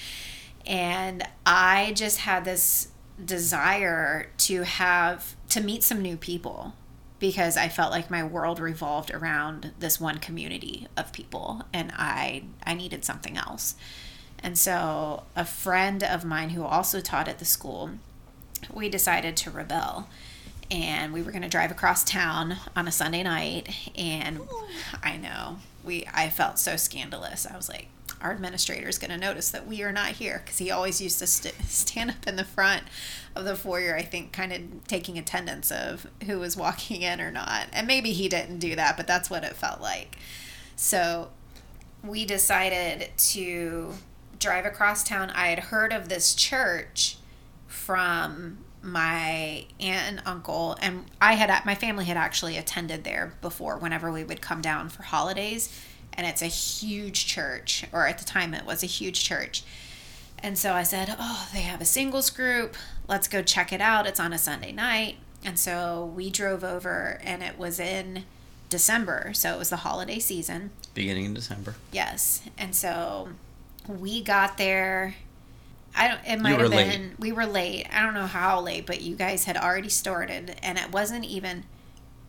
And 0.66 1.26
I 1.44 1.92
just 1.96 2.18
had 2.18 2.44
this 2.44 2.88
desire 3.22 4.28
to 4.38 4.62
have 4.62 5.34
to 5.50 5.60
meet 5.60 5.82
some 5.82 6.00
new 6.00 6.16
people 6.16 6.74
because 7.18 7.56
I 7.56 7.68
felt 7.68 7.92
like 7.92 8.10
my 8.10 8.24
world 8.24 8.58
revolved 8.58 9.12
around 9.12 9.72
this 9.78 10.00
one 10.00 10.18
community 10.18 10.88
of 10.96 11.12
people 11.12 11.62
and 11.72 11.92
I 11.96 12.44
I 12.64 12.74
needed 12.74 13.04
something 13.04 13.36
else. 13.36 13.76
And 14.42 14.58
so 14.58 15.22
a 15.36 15.44
friend 15.44 16.02
of 16.02 16.24
mine 16.24 16.50
who 16.50 16.64
also 16.64 17.00
taught 17.00 17.28
at 17.28 17.38
the 17.38 17.44
school, 17.44 17.90
we 18.72 18.88
decided 18.88 19.36
to 19.38 19.50
rebel 19.50 20.08
and 20.72 21.12
we 21.12 21.20
were 21.20 21.30
going 21.30 21.42
to 21.42 21.48
drive 21.48 21.70
across 21.70 22.02
town 22.02 22.56
on 22.74 22.88
a 22.88 22.92
Sunday 22.92 23.22
night 23.22 23.68
and 23.96 24.40
I 25.02 25.18
know 25.18 25.58
we 25.84 26.06
I 26.12 26.30
felt 26.30 26.58
so 26.58 26.76
scandalous. 26.76 27.46
I 27.46 27.54
was 27.56 27.68
like 27.68 27.88
our 28.22 28.32
administrator 28.32 28.88
is 28.88 28.98
going 28.98 29.10
to 29.10 29.18
notice 29.18 29.50
that 29.50 29.66
we 29.66 29.82
are 29.82 29.92
not 29.92 30.12
here 30.12 30.40
because 30.42 30.58
he 30.58 30.70
always 30.70 31.00
used 31.00 31.18
to 31.18 31.26
st- 31.26 31.54
stand 31.66 32.10
up 32.10 32.26
in 32.26 32.36
the 32.36 32.44
front 32.44 32.84
of 33.36 33.44
the 33.44 33.54
foyer 33.54 33.94
I 33.94 34.02
think 34.02 34.32
kind 34.32 34.52
of 34.52 34.86
taking 34.88 35.18
attendance 35.18 35.70
of 35.70 36.06
who 36.26 36.38
was 36.38 36.56
walking 36.56 37.02
in 37.02 37.20
or 37.20 37.30
not. 37.30 37.66
And 37.72 37.86
maybe 37.86 38.12
he 38.12 38.28
didn't 38.28 38.58
do 38.58 38.74
that, 38.74 38.96
but 38.96 39.06
that's 39.06 39.28
what 39.28 39.44
it 39.44 39.54
felt 39.54 39.82
like. 39.82 40.16
So 40.74 41.30
we 42.02 42.24
decided 42.24 43.10
to 43.16 43.92
drive 44.38 44.64
across 44.64 45.04
town. 45.04 45.30
I 45.30 45.48
had 45.48 45.58
heard 45.58 45.92
of 45.92 46.08
this 46.08 46.34
church 46.34 47.18
from 47.66 48.58
my 48.82 49.64
aunt 49.78 50.08
and 50.08 50.22
uncle 50.26 50.76
and 50.82 51.04
I 51.20 51.34
had 51.34 51.64
my 51.64 51.74
family 51.74 52.04
had 52.04 52.16
actually 52.16 52.56
attended 52.56 53.04
there 53.04 53.34
before 53.40 53.78
whenever 53.78 54.10
we 54.10 54.24
would 54.24 54.40
come 54.40 54.60
down 54.60 54.88
for 54.88 55.04
holidays 55.04 55.80
and 56.12 56.26
it's 56.26 56.42
a 56.42 56.46
huge 56.46 57.26
church 57.26 57.84
or 57.92 58.06
at 58.06 58.18
the 58.18 58.24
time 58.24 58.54
it 58.54 58.66
was 58.66 58.82
a 58.82 58.86
huge 58.86 59.24
church. 59.24 59.62
And 60.44 60.58
so 60.58 60.72
I 60.72 60.82
said, 60.82 61.14
"Oh, 61.18 61.48
they 61.52 61.60
have 61.60 61.80
a 61.80 61.84
singles 61.84 62.28
group. 62.28 62.76
Let's 63.06 63.28
go 63.28 63.42
check 63.42 63.72
it 63.72 63.80
out. 63.80 64.06
It's 64.06 64.18
on 64.18 64.32
a 64.32 64.38
Sunday 64.38 64.72
night." 64.72 65.18
And 65.44 65.58
so 65.58 66.12
we 66.16 66.30
drove 66.30 66.64
over 66.64 67.20
and 67.22 67.42
it 67.42 67.58
was 67.58 67.78
in 67.78 68.24
December, 68.68 69.32
so 69.34 69.54
it 69.54 69.58
was 69.58 69.70
the 69.70 69.76
holiday 69.76 70.18
season. 70.18 70.70
Beginning 70.94 71.26
in 71.26 71.34
December. 71.34 71.76
Yes. 71.92 72.42
And 72.58 72.74
so 72.74 73.28
we 73.86 74.22
got 74.22 74.58
there 74.58 75.14
I 75.94 76.08
don't. 76.08 76.20
It 76.26 76.40
might 76.40 76.58
have 76.58 76.70
late. 76.70 76.90
been. 76.90 77.14
We 77.18 77.32
were 77.32 77.46
late. 77.46 77.86
I 77.92 78.02
don't 78.02 78.14
know 78.14 78.26
how 78.26 78.60
late, 78.60 78.86
but 78.86 79.02
you 79.02 79.14
guys 79.16 79.44
had 79.44 79.56
already 79.56 79.88
started, 79.88 80.56
and 80.62 80.78
it 80.78 80.90
wasn't 80.92 81.24
even. 81.24 81.64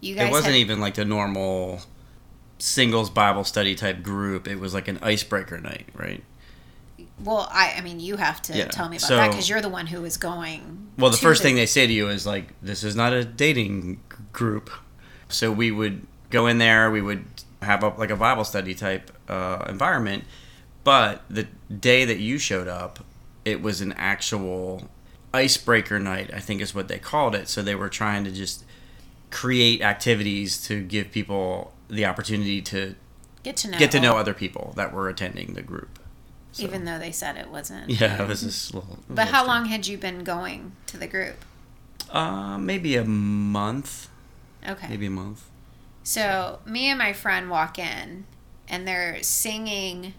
You 0.01 0.15
guys. 0.15 0.27
It 0.27 0.31
wasn't 0.31 0.53
had, 0.53 0.59
even 0.61 0.79
like 0.81 0.95
the 0.95 1.05
normal 1.05 1.81
singles 2.59 3.09
Bible 3.09 3.43
study 3.43 3.75
type 3.75 4.03
group. 4.03 4.47
It 4.47 4.59
was 4.59 4.73
like 4.73 4.87
an 4.87 4.99
icebreaker 5.01 5.59
night, 5.59 5.87
right? 5.93 6.23
Well, 7.23 7.47
I. 7.51 7.75
I 7.77 7.81
mean, 7.81 7.99
you 7.99 8.17
have 8.17 8.41
to 8.43 8.57
Yeah, 8.57 8.65
tell 8.65 8.89
me 8.89 8.97
about 8.97 9.07
so- 9.07 9.15
that 9.15 9.29
because 9.31 9.47
you're 9.47 9.61
the 9.61 9.69
one 9.69 9.87
who 9.87 10.01
was 10.01 10.17
going. 10.17 10.89
Well, 10.97 11.09
the 11.11 11.17
first 11.17 11.41
thing 11.41 11.55
they 11.55 11.65
say 11.65 11.87
to 11.87 11.93
you 11.93 12.09
is 12.09 12.25
like, 12.27 12.49
"This 12.61 12.83
is 12.83 12.95
not 12.95 13.13
a 13.13 13.23
dating 13.23 14.01
group." 14.33 14.69
So 15.29 15.51
we 15.51 15.71
would 15.71 16.05
go 16.29 16.47
in 16.47 16.57
there. 16.57 16.91
We 16.91 17.01
would 17.01 17.25
have 17.61 17.81
a, 17.81 17.89
like 17.89 18.09
a 18.09 18.15
Bible 18.17 18.43
study 18.43 18.75
type 18.75 19.09
uh, 19.29 19.65
environment. 19.69 20.25
But 20.83 21.23
the 21.29 21.47
day 21.79 22.03
that 22.03 22.19
you 22.19 22.37
showed 22.37 22.67
up, 22.67 22.99
it 23.45 23.61
was 23.61 23.81
an 23.81 23.93
actual 23.93 24.89
icebreaker 25.33 25.99
night. 25.99 26.31
I 26.33 26.39
think 26.39 26.61
is 26.61 26.73
what 26.75 26.87
they 26.87 26.99
called 26.99 27.35
it. 27.35 27.47
So 27.47 27.61
they 27.61 27.75
were 27.75 27.89
trying 27.89 28.23
to 28.25 28.31
just 28.31 28.63
create 29.31 29.81
activities 29.81 30.61
to 30.67 30.81
give 30.83 31.11
people 31.11 31.73
the 31.89 32.05
opportunity 32.05 32.61
to 32.61 32.95
get 33.43 33.57
to 33.57 33.69
know. 33.69 33.77
get 33.79 33.91
to 33.91 33.99
know 33.99 34.15
other 34.17 34.33
people 34.33 34.73
that 34.75 34.93
were 34.93 35.09
attending 35.09 35.53
the 35.53 35.61
group. 35.61 35.99
So, 36.51 36.63
Even 36.63 36.85
though 36.85 36.99
they 36.99 37.11
said 37.11 37.35
it 37.35 37.49
wasn't. 37.49 37.89
yeah, 37.89 38.21
it 38.21 38.27
was 38.27 38.41
this 38.41 38.73
little. 38.73 38.99
But 39.09 39.15
little 39.15 39.31
how 39.33 39.39
strange. 39.43 39.47
long 39.47 39.65
had 39.65 39.87
you 39.87 39.97
been 39.97 40.23
going 40.23 40.73
to 40.85 40.97
the 40.97 41.07
group? 41.07 41.43
Uh, 42.11 42.59
maybe 42.59 42.95
a 42.95 43.03
month. 43.03 44.07
Okay. 44.67 44.87
Maybe 44.87 45.07
a 45.07 45.11
month. 45.11 45.49
So 46.03 46.59
me 46.65 46.89
and 46.89 46.99
my 46.99 47.11
friend 47.11 47.49
walk 47.49 47.79
in, 47.79 48.25
and 48.67 48.87
they're 48.87 49.23
singing, 49.23 50.13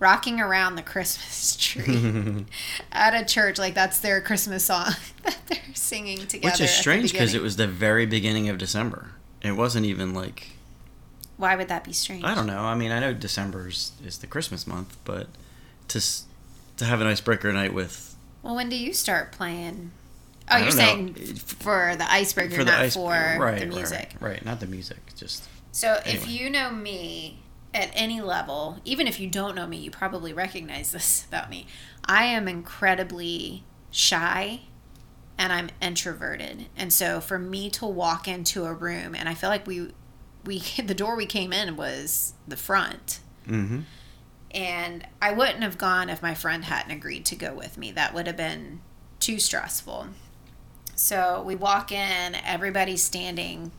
"Rocking 0.00 0.40
Around 0.40 0.74
the 0.74 0.82
Christmas 0.82 1.54
Tree" 1.60 2.46
at 2.92 3.14
a 3.14 3.24
church. 3.24 3.58
Like 3.58 3.74
that's 3.74 4.00
their 4.00 4.20
Christmas 4.20 4.64
song 4.64 4.92
that 5.22 5.38
they're 5.46 5.58
singing 5.74 6.26
together. 6.26 6.50
Which 6.52 6.60
is 6.60 6.70
strange 6.70 7.12
because 7.12 7.34
it 7.34 7.42
was 7.42 7.54
the 7.56 7.68
very 7.68 8.06
beginning 8.06 8.48
of 8.48 8.58
December. 8.58 9.12
It 9.42 9.52
wasn't 9.52 9.86
even 9.86 10.12
like 10.12 10.48
Why 11.36 11.54
would 11.54 11.68
that 11.68 11.84
be 11.84 11.92
strange? 11.92 12.24
I 12.24 12.34
don't 12.34 12.46
know. 12.46 12.60
I 12.60 12.74
mean, 12.74 12.90
I 12.90 12.98
know 12.98 13.14
December 13.14 13.68
is, 13.68 13.92
is 14.04 14.18
the 14.18 14.26
Christmas 14.26 14.66
month, 14.66 14.96
but 15.04 15.28
to 15.88 16.02
to 16.78 16.84
have 16.84 17.00
an 17.00 17.06
icebreaker 17.06 17.52
night 17.52 17.72
with 17.72 18.16
Well, 18.42 18.56
when 18.56 18.68
do 18.68 18.76
you 18.76 18.92
start 18.92 19.30
playing? 19.32 19.92
Oh, 20.50 20.56
you're 20.56 20.70
don't 20.70 20.76
saying 20.76 21.14
for 21.36 21.94
the 21.96 22.10
icebreaker, 22.10 22.56
for 22.56 22.64
the 22.64 22.72
not 22.72 22.80
ice 22.80 22.94
for 22.94 23.12
right, 23.38 23.60
the 23.60 23.66
music. 23.66 24.14
right, 24.20 24.30
right, 24.32 24.44
not 24.44 24.58
the 24.58 24.66
music, 24.66 24.98
just 25.14 25.44
So 25.70 26.00
if 26.04 26.26
you 26.28 26.50
know 26.50 26.70
me 26.72 27.38
at 27.72 27.90
any 27.94 28.20
level, 28.20 28.78
even 28.84 29.06
if 29.06 29.20
you 29.20 29.28
don't 29.28 29.54
know 29.54 29.66
me, 29.66 29.76
you 29.76 29.90
probably 29.90 30.32
recognize 30.32 30.92
this 30.92 31.24
about 31.28 31.50
me. 31.50 31.66
I 32.04 32.24
am 32.24 32.48
incredibly 32.48 33.64
shy 33.90 34.62
and 35.38 35.52
I'm 35.52 35.70
introverted. 35.80 36.66
And 36.76 36.92
so 36.92 37.20
for 37.20 37.38
me 37.38 37.70
to 37.70 37.86
walk 37.86 38.28
into 38.28 38.64
a 38.64 38.74
room 38.74 39.14
and 39.14 39.28
I 39.28 39.34
feel 39.34 39.50
like 39.50 39.66
we 39.66 39.92
we 40.44 40.58
the 40.84 40.94
door 40.94 41.16
we 41.16 41.26
came 41.26 41.52
in 41.52 41.76
was 41.76 42.34
the 42.46 42.56
front. 42.56 43.20
mm-hmm. 43.46 43.80
And 44.52 45.06
I 45.22 45.30
wouldn't 45.30 45.62
have 45.62 45.78
gone 45.78 46.10
if 46.10 46.22
my 46.22 46.34
friend 46.34 46.64
hadn't 46.64 46.90
agreed 46.90 47.24
to 47.26 47.36
go 47.36 47.54
with 47.54 47.78
me. 47.78 47.92
That 47.92 48.14
would 48.14 48.26
have 48.26 48.36
been 48.36 48.80
too 49.20 49.38
stressful. 49.38 50.08
So 50.96 51.42
we 51.46 51.54
walk 51.54 51.92
in, 51.92 52.34
everybody's 52.34 53.02
standing 53.02 53.70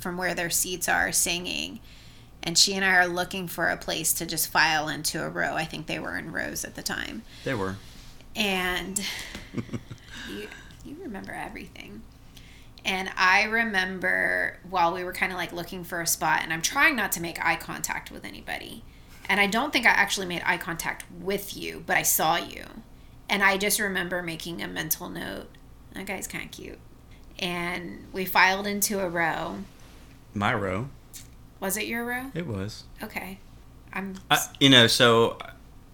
from 0.00 0.16
where 0.16 0.34
their 0.34 0.48
seats 0.48 0.88
are 0.88 1.12
singing. 1.12 1.80
And 2.42 2.58
she 2.58 2.74
and 2.74 2.84
I 2.84 2.96
are 2.96 3.06
looking 3.06 3.46
for 3.46 3.68
a 3.68 3.76
place 3.76 4.12
to 4.14 4.26
just 4.26 4.48
file 4.48 4.88
into 4.88 5.24
a 5.24 5.28
row. 5.28 5.54
I 5.54 5.64
think 5.64 5.86
they 5.86 5.98
were 5.98 6.18
in 6.18 6.32
rows 6.32 6.64
at 6.64 6.74
the 6.74 6.82
time. 6.82 7.22
They 7.44 7.54
were. 7.54 7.76
And 8.34 8.98
you, 9.54 10.48
you 10.84 10.96
remember 11.02 11.32
everything. 11.32 12.02
And 12.84 13.10
I 13.16 13.44
remember 13.44 14.58
while 14.68 14.92
we 14.92 15.04
were 15.04 15.12
kind 15.12 15.30
of 15.30 15.38
like 15.38 15.52
looking 15.52 15.84
for 15.84 16.00
a 16.00 16.06
spot, 16.06 16.40
and 16.42 16.52
I'm 16.52 16.62
trying 16.62 16.96
not 16.96 17.12
to 17.12 17.22
make 17.22 17.44
eye 17.44 17.56
contact 17.56 18.10
with 18.10 18.24
anybody. 18.24 18.82
And 19.28 19.40
I 19.40 19.46
don't 19.46 19.72
think 19.72 19.86
I 19.86 19.90
actually 19.90 20.26
made 20.26 20.42
eye 20.44 20.58
contact 20.58 21.04
with 21.20 21.56
you, 21.56 21.84
but 21.86 21.96
I 21.96 22.02
saw 22.02 22.36
you. 22.36 22.64
And 23.28 23.42
I 23.42 23.56
just 23.56 23.78
remember 23.78 24.20
making 24.22 24.62
a 24.62 24.68
mental 24.68 25.08
note. 25.08 25.48
That 25.94 26.06
guy's 26.06 26.26
kind 26.26 26.44
of 26.44 26.50
cute. 26.50 26.78
And 27.38 28.06
we 28.12 28.24
filed 28.24 28.66
into 28.66 29.00
a 29.00 29.08
row. 29.08 29.58
My 30.34 30.52
row. 30.52 30.88
Was 31.62 31.76
it 31.76 31.86
your 31.86 32.04
row? 32.04 32.24
It 32.34 32.48
was. 32.48 32.82
Okay. 33.04 33.38
I'm. 33.92 34.16
I, 34.28 34.44
you 34.58 34.68
know, 34.68 34.88
so, 34.88 35.38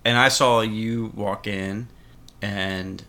and 0.03 0.17
I 0.17 0.29
saw 0.31 0.63
you 0.63 1.13
walk 1.15 1.47
in, 1.47 1.89
and 2.41 3.05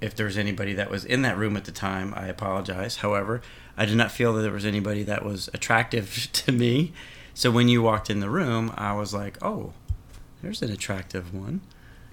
if 0.00 0.16
there 0.16 0.26
was 0.26 0.36
anybody 0.36 0.72
that 0.72 0.90
was 0.90 1.04
in 1.04 1.22
that 1.22 1.38
room 1.38 1.56
at 1.56 1.66
the 1.66 1.70
time, 1.70 2.12
I 2.16 2.26
apologize. 2.26 2.96
However, 2.96 3.42
I 3.76 3.86
did 3.86 3.96
not 3.96 4.10
feel 4.10 4.32
that 4.32 4.42
there 4.42 4.50
was 4.50 4.64
anybody 4.64 5.04
that 5.04 5.24
was 5.24 5.48
attractive 5.54 6.28
to 6.32 6.50
me. 6.50 6.92
So 7.32 7.52
when 7.52 7.68
you 7.68 7.80
walked 7.80 8.10
in 8.10 8.18
the 8.18 8.28
room, 8.28 8.74
I 8.76 8.94
was 8.94 9.14
like, 9.14 9.38
oh, 9.40 9.72
there's 10.42 10.62
an 10.62 10.72
attractive 10.72 11.32
one. 11.32 11.60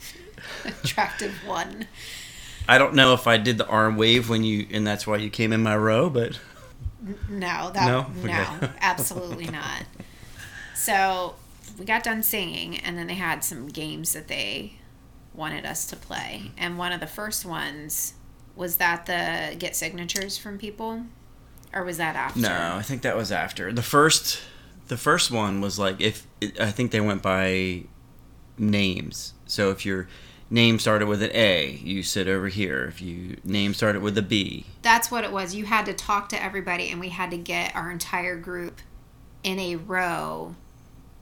attractive 0.63 1.33
one. 1.43 1.87
I 2.69 2.77
don't 2.77 2.93
know 2.93 3.15
if 3.15 3.25
I 3.25 3.37
did 3.37 3.57
the 3.57 3.65
arm 3.65 3.97
wave 3.97 4.29
when 4.29 4.43
you, 4.43 4.67
and 4.69 4.85
that's 4.85 5.07
why 5.07 5.17
you 5.17 5.31
came 5.31 5.51
in 5.51 5.63
my 5.63 5.75
row, 5.75 6.07
but 6.07 6.39
No, 7.29 7.71
that 7.73 7.85
No? 7.87 8.07
no, 8.23 8.57
Okay. 8.57 8.71
absolutely 8.81 9.45
not. 9.47 9.83
So 10.73 11.35
we 11.77 11.85
got 11.85 12.03
done 12.03 12.23
singing, 12.23 12.77
and 12.77 12.97
then 12.97 13.07
they 13.07 13.15
had 13.15 13.43
some 13.43 13.67
games 13.67 14.13
that 14.13 14.27
they 14.27 14.73
wanted 15.33 15.65
us 15.65 15.85
to 15.87 15.95
play. 15.95 16.51
And 16.57 16.77
one 16.77 16.91
of 16.91 16.99
the 16.99 17.07
first 17.07 17.45
ones 17.45 18.13
was 18.55 18.77
that 18.77 19.05
the 19.05 19.55
get 19.57 19.75
signatures 19.75 20.37
from 20.37 20.57
people, 20.57 21.03
or 21.73 21.83
was 21.83 21.97
that 21.97 22.15
after? 22.15 22.39
no, 22.41 22.75
I 22.77 22.81
think 22.81 23.01
that 23.01 23.15
was 23.17 23.31
after 23.31 23.71
the 23.73 23.81
first. 23.83 24.39
The 24.87 24.97
first 24.97 25.31
one 25.31 25.61
was 25.61 25.79
like 25.79 25.99
if 25.99 26.27
I 26.59 26.69
think 26.71 26.91
they 26.91 27.01
went 27.01 27.21
by 27.21 27.83
names. 28.57 29.33
So 29.45 29.71
if 29.71 29.85
your 29.85 30.07
name 30.49 30.79
started 30.79 31.07
with 31.07 31.21
an 31.23 31.31
A, 31.33 31.79
you 31.83 32.03
sit 32.03 32.27
over 32.27 32.47
here. 32.47 32.85
If 32.85 33.01
you 33.01 33.37
name 33.43 33.73
started 33.73 34.01
with 34.01 34.17
a 34.17 34.21
B, 34.21 34.65
That's 34.81 35.09
what 35.09 35.23
it 35.23 35.31
was. 35.31 35.55
You 35.55 35.65
had 35.65 35.85
to 35.87 35.93
talk 35.93 36.29
to 36.29 36.41
everybody, 36.43 36.89
and 36.89 36.99
we 36.99 37.09
had 37.09 37.31
to 37.31 37.37
get 37.37 37.75
our 37.75 37.89
entire 37.91 38.35
group 38.37 38.79
in 39.43 39.59
a 39.59 39.75
row 39.75 40.55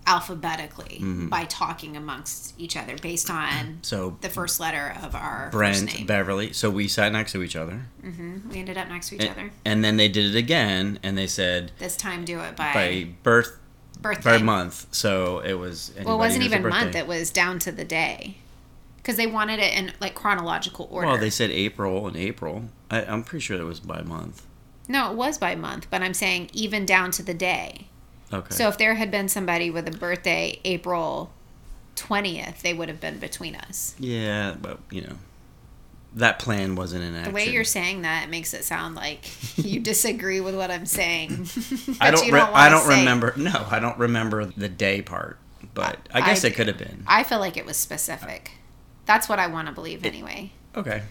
alphabetically 0.05 0.99
Mhm. 1.01 1.29
by 1.29 1.45
talking 1.45 1.95
amongst 1.95 2.53
each 2.59 2.75
other 2.75 2.97
based 2.97 3.29
on 3.29 3.79
so 3.83 4.17
the 4.19 4.29
first 4.29 4.59
letter 4.59 4.95
of 5.01 5.15
our 5.15 5.45
first 5.45 5.51
Brent, 5.53 5.95
name. 5.97 6.05
Beverly. 6.05 6.51
So 6.51 6.69
we 6.69 6.89
sat 6.89 7.13
next 7.13 7.31
to 7.31 7.41
each 7.41 7.55
other, 7.55 7.85
hmm 8.01 8.39
We 8.49 8.59
ended 8.59 8.77
up 8.77 8.89
next 8.89 9.09
to 9.09 9.15
each 9.15 9.21
and, 9.21 9.29
other. 9.31 9.51
and 9.63 9.81
then 9.83 9.95
they 9.95 10.09
did 10.09 10.35
it 10.35 10.37
again, 10.37 10.99
and 11.03 11.17
they 11.17 11.27
said 11.27 11.71
This 11.79 11.95
time, 11.95 12.25
do 12.25 12.41
it 12.41 12.55
by, 12.57 12.73
by 12.73 13.07
birth 13.23 13.57
birthday. 14.01 14.37
by 14.39 14.43
month. 14.43 14.87
So 14.91 15.39
it 15.39 15.53
was. 15.53 15.93
Well, 16.03 16.15
it 16.15 16.17
wasn't 16.17 16.43
even 16.43 16.67
month; 16.67 16.95
it 16.95 17.07
was 17.07 17.29
down 17.31 17.59
to 17.59 17.71
the 17.71 17.85
day, 17.85 18.37
because 19.03 19.17
they 19.17 19.27
wanted 19.27 19.59
it 19.59 19.77
in 19.77 19.91
like 20.01 20.15
chronological 20.15 20.87
order. 20.89 21.07
Well, 21.07 21.17
they 21.17 21.29
said 21.29 21.51
April 21.51 22.07
and 22.07 22.17
April. 22.17 22.69
I, 22.89 23.03
I'm 23.05 23.23
pretty 23.23 23.43
sure 23.43 23.59
it 23.59 23.65
was 23.65 23.79
by 23.79 24.01
month. 24.01 24.47
no, 24.87 25.11
it 25.11 25.15
was 25.17 25.37
by 25.37 25.53
month, 25.55 25.87
but 25.91 26.01
I'm 26.01 26.13
saying 26.15 26.49
even 26.53 26.85
down 26.85 27.11
to 27.11 27.23
the 27.23 27.33
day. 27.33 27.87
Okay. 28.33 28.55
So 28.55 28.67
if 28.69 28.77
there 28.79 28.95
had 28.95 29.11
been 29.11 29.27
somebody 29.29 29.69
with 29.69 29.87
a 29.87 29.91
birthday 29.97 30.59
April 30.65 31.31
twentieth, 31.95 32.61
they 32.63 32.73
would 32.73 32.89
have 32.89 32.99
been 32.99 33.19
between 33.19 33.55
us. 33.55 33.93
yeah, 33.99 34.55
but 34.59 34.79
you 34.89 35.01
know, 35.01 35.17
that 36.15 36.39
plan 36.39 36.75
wasn't 36.75 37.03
in 37.03 37.13
action. 37.15 37.31
The 37.31 37.35
way 37.35 37.49
you're 37.49 37.63
saying 37.63 38.01
that 38.03 38.23
it 38.23 38.29
makes 38.29 38.53
it 38.53 38.63
sound 38.63 38.95
like 38.95 39.29
you 39.57 39.79
disagree 39.79 40.39
with 40.41 40.55
what 40.55 40.71
I'm 40.71 40.85
saying. 40.85 41.47
I 42.01 42.09
don't. 42.11 42.25
you 42.25 42.33
Re- 42.33 42.39
I 42.41 42.69
don't 42.69 42.87
say- 42.87 42.99
remember. 42.99 43.33
No, 43.37 43.65
I 43.69 43.79
don't 43.79 43.97
remember 43.99 44.45
the 44.45 44.69
day 44.69 45.01
part. 45.01 45.37
But 45.75 45.97
I, 46.13 46.19
I 46.21 46.25
guess 46.25 46.43
it 46.43 46.51
could 46.55 46.67
have 46.67 46.77
been. 46.77 47.03
I 47.07 47.23
feel 47.23 47.39
like 47.39 47.57
it 47.57 47.65
was 47.65 47.77
specific. 47.77 48.51
That's 49.05 49.27
what 49.29 49.39
I 49.39 49.47
want 49.47 49.67
to 49.67 49.73
believe 49.73 50.05
anyway. 50.05 50.51
Okay. 50.75 51.03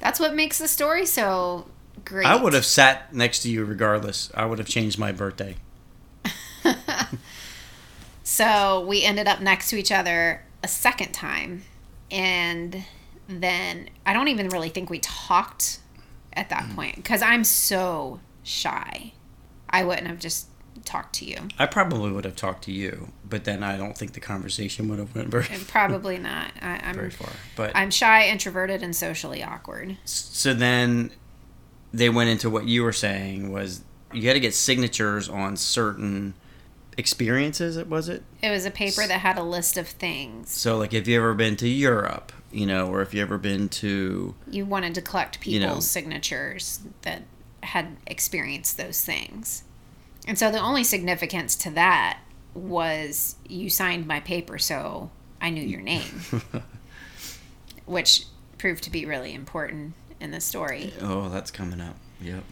That's 0.00 0.20
what 0.20 0.34
makes 0.34 0.58
the 0.58 0.68
story 0.68 1.06
so 1.06 1.66
great. 2.04 2.26
I 2.26 2.36
would 2.36 2.52
have 2.52 2.64
sat 2.66 3.12
next 3.14 3.40
to 3.40 3.50
you 3.50 3.64
regardless. 3.64 4.30
I 4.34 4.46
would 4.46 4.58
have 4.58 4.68
changed 4.68 4.98
my 4.98 5.12
birthday. 5.12 5.56
So 8.26 8.84
we 8.86 9.02
ended 9.04 9.28
up 9.28 9.40
next 9.40 9.68
to 9.70 9.76
each 9.76 9.92
other 9.92 10.42
a 10.62 10.68
second 10.68 11.12
time. 11.12 11.62
And 12.10 12.84
then 13.28 13.90
I 14.06 14.12
don't 14.14 14.28
even 14.28 14.48
really 14.48 14.70
think 14.70 14.88
we 14.88 14.98
talked 15.00 15.78
at 16.32 16.48
that 16.48 16.64
Mm. 16.64 16.74
point 16.74 16.96
because 16.96 17.20
I'm 17.22 17.44
so 17.44 18.20
shy. 18.42 19.12
I 19.68 19.84
wouldn't 19.84 20.06
have 20.06 20.18
just 20.18 20.46
talked 20.84 21.14
to 21.16 21.24
you. 21.24 21.36
I 21.58 21.66
probably 21.66 22.12
would 22.12 22.24
have 22.24 22.36
talked 22.36 22.64
to 22.64 22.72
you, 22.72 23.08
but 23.28 23.44
then 23.44 23.62
I 23.62 23.76
don't 23.76 23.96
think 23.96 24.12
the 24.12 24.20
conversation 24.20 24.88
would 24.88 24.98
have 24.98 25.14
went 25.14 25.28
very, 25.28 25.46
probably 25.68 26.18
not. 26.18 26.50
I, 26.60 26.78
very 26.94 27.06
I'm 27.06 27.10
far. 27.10 27.30
But 27.56 27.72
I'm 27.74 27.90
shy, 27.90 28.28
introverted, 28.28 28.82
and 28.82 28.94
socially 28.94 29.42
awkward. 29.42 29.96
so 30.04 30.54
then 30.54 31.10
they 31.92 32.08
went 32.10 32.30
into 32.30 32.50
what 32.50 32.66
you 32.66 32.82
were 32.82 32.92
saying 32.92 33.52
was 33.52 33.82
you 34.12 34.22
had 34.28 34.34
to 34.34 34.40
get 34.40 34.54
signatures 34.54 35.28
on 35.28 35.56
certain 35.56 36.34
experiences. 36.96 37.76
It 37.76 37.88
Was 37.88 38.08
it? 38.08 38.22
It 38.42 38.50
was 38.50 38.64
a 38.64 38.70
paper 38.70 39.06
that 39.06 39.20
had 39.20 39.38
a 39.38 39.42
list 39.42 39.76
of 39.76 39.88
things 39.88 40.50
So 40.50 40.76
like, 40.78 40.92
if 40.94 41.06
you 41.08 41.16
ever 41.16 41.34
been 41.34 41.56
to 41.56 41.68
Europe, 41.68 42.32
you 42.52 42.66
know, 42.66 42.88
or 42.88 43.02
if 43.02 43.12
you 43.14 43.20
ever 43.22 43.38
been 43.38 43.68
to 43.70 44.34
you 44.50 44.64
wanted 44.64 44.94
to 44.94 45.02
collect 45.02 45.40
people's 45.40 45.54
You 45.54 45.60
know. 45.60 45.80
signatures 45.80 46.80
that 47.02 47.22
had 47.62 47.96
experienced 48.06 48.76
those 48.76 49.00
things. 49.04 49.64
And 50.26 50.38
so 50.38 50.50
the 50.50 50.58
only 50.58 50.84
significance 50.84 51.54
to 51.56 51.70
that 51.70 52.20
was 52.54 53.36
you 53.46 53.68
signed 53.68 54.06
my 54.06 54.20
paper, 54.20 54.58
so 54.58 55.10
I 55.40 55.50
knew 55.50 55.62
your 55.62 55.80
name, 55.80 56.22
which 57.86 58.26
proved 58.58 58.84
to 58.84 58.90
be 58.90 59.04
really 59.04 59.34
important 59.34 59.94
in 60.20 60.30
the 60.30 60.40
story. 60.40 60.92
oh, 61.00 61.28
that's 61.28 61.50
coming 61.50 61.80
up. 61.80 61.96
Yep. 62.20 62.44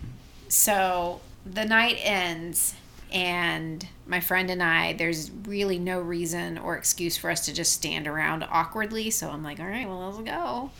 So 0.49 1.21
the 1.47 1.65
night 1.65 1.97
ends, 2.01 2.75
and 3.11 3.87
my 4.07 4.21
friend 4.21 4.51
and 4.51 4.63
I, 4.63 4.93
there's 4.93 5.31
really 5.31 5.79
no 5.79 6.01
reason 6.01 6.59
or 6.59 6.77
excuse 6.77 7.17
for 7.17 7.31
us 7.31 7.47
to 7.47 7.55
just 7.55 7.73
stand 7.73 8.07
around 8.07 8.45
awkwardly. 8.51 9.11
So 9.11 9.31
I'm 9.31 9.43
like, 9.43 9.61
all 9.61 9.67
right, 9.67 9.89
well, 9.89 10.11
let's 10.11 10.29
go. 10.29 10.71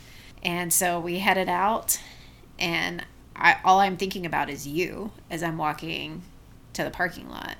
And 0.43 0.71
so 0.71 0.99
we 0.99 1.19
headed 1.19 1.49
out, 1.49 1.99
and 2.59 3.05
I, 3.35 3.57
all 3.63 3.79
I'm 3.79 3.97
thinking 3.97 4.25
about 4.25 4.49
is 4.49 4.67
you 4.67 5.11
as 5.31 5.41
I'm 5.41 5.57
walking 5.57 6.21
to 6.73 6.83
the 6.83 6.89
parking 6.89 7.29
lot. 7.29 7.57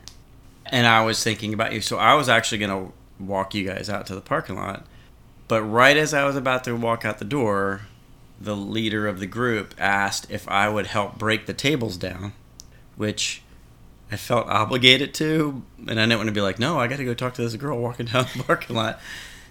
And 0.66 0.88
I 0.88 1.04
was 1.04 1.24
thinking 1.24 1.54
about 1.54 1.74
you. 1.74 1.82
So 1.82 1.98
I 1.98 2.16
was 2.16 2.30
actually 2.30 2.58
going 2.60 2.88
to 2.88 2.94
walk 3.24 3.54
you 3.54 3.66
guys 3.66 3.90
out 3.90 4.06
to 4.08 4.16
the 4.16 4.22
parking 4.22 4.56
lot. 4.56 4.86
But 5.48 5.62
right 5.64 5.98
as 5.98 6.14
I 6.14 6.24
was 6.26 6.36
about 6.36 6.64
to 6.64 6.76
walk 6.76 7.06
out 7.06 7.20
the 7.20 7.26
door, 7.26 7.82
the 8.40 8.56
leader 8.56 9.08
of 9.08 9.20
the 9.20 9.28
group 9.28 9.74
asked 9.78 10.30
if 10.30 10.48
I 10.50 10.70
would 10.70 10.88
help 10.88 11.18
break 11.18 11.46
the 11.46 11.54
tables 11.54 11.98
down, 11.98 12.34
which 12.96 13.42
I 14.12 14.16
felt 14.16 14.48
obligated 14.48 15.14
to. 15.16 15.64
And 15.88 16.00
I 16.00 16.04
didn't 16.04 16.18
want 16.18 16.28
to 16.28 16.34
be 16.34 16.42
like, 16.42 16.60
no, 16.60 16.80
I 16.80 16.88
got 16.88 16.98
to 16.98 17.06
go 17.06 17.14
talk 17.14 17.34
to 17.36 17.42
this 17.42 17.56
girl 17.56 17.80
walking 17.80 18.08
down 18.08 18.26
the 18.36 18.44
parking 18.48 18.76
lot. 18.76 19.00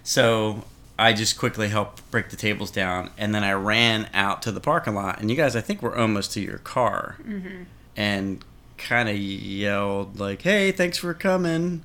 So 0.03 0.63
I 0.97 1.13
just 1.13 1.37
quickly 1.37 1.69
helped 1.69 2.09
break 2.11 2.29
the 2.29 2.35
tables 2.35 2.71
down. 2.71 3.09
And 3.17 3.33
then 3.33 3.43
I 3.43 3.53
ran 3.53 4.09
out 4.13 4.41
to 4.43 4.51
the 4.51 4.59
parking 4.59 4.95
lot. 4.95 5.19
And 5.19 5.29
you 5.29 5.37
guys, 5.37 5.55
I 5.55 5.61
think, 5.61 5.81
we're 5.81 5.95
almost 5.95 6.33
to 6.33 6.41
your 6.41 6.59
car. 6.59 7.17
Mm-hmm. 7.21 7.63
And 7.95 8.43
kind 8.77 9.09
of 9.09 9.17
yelled, 9.17 10.19
like, 10.19 10.41
hey, 10.41 10.71
thanks 10.71 10.97
for 10.97 11.13
coming. 11.13 11.83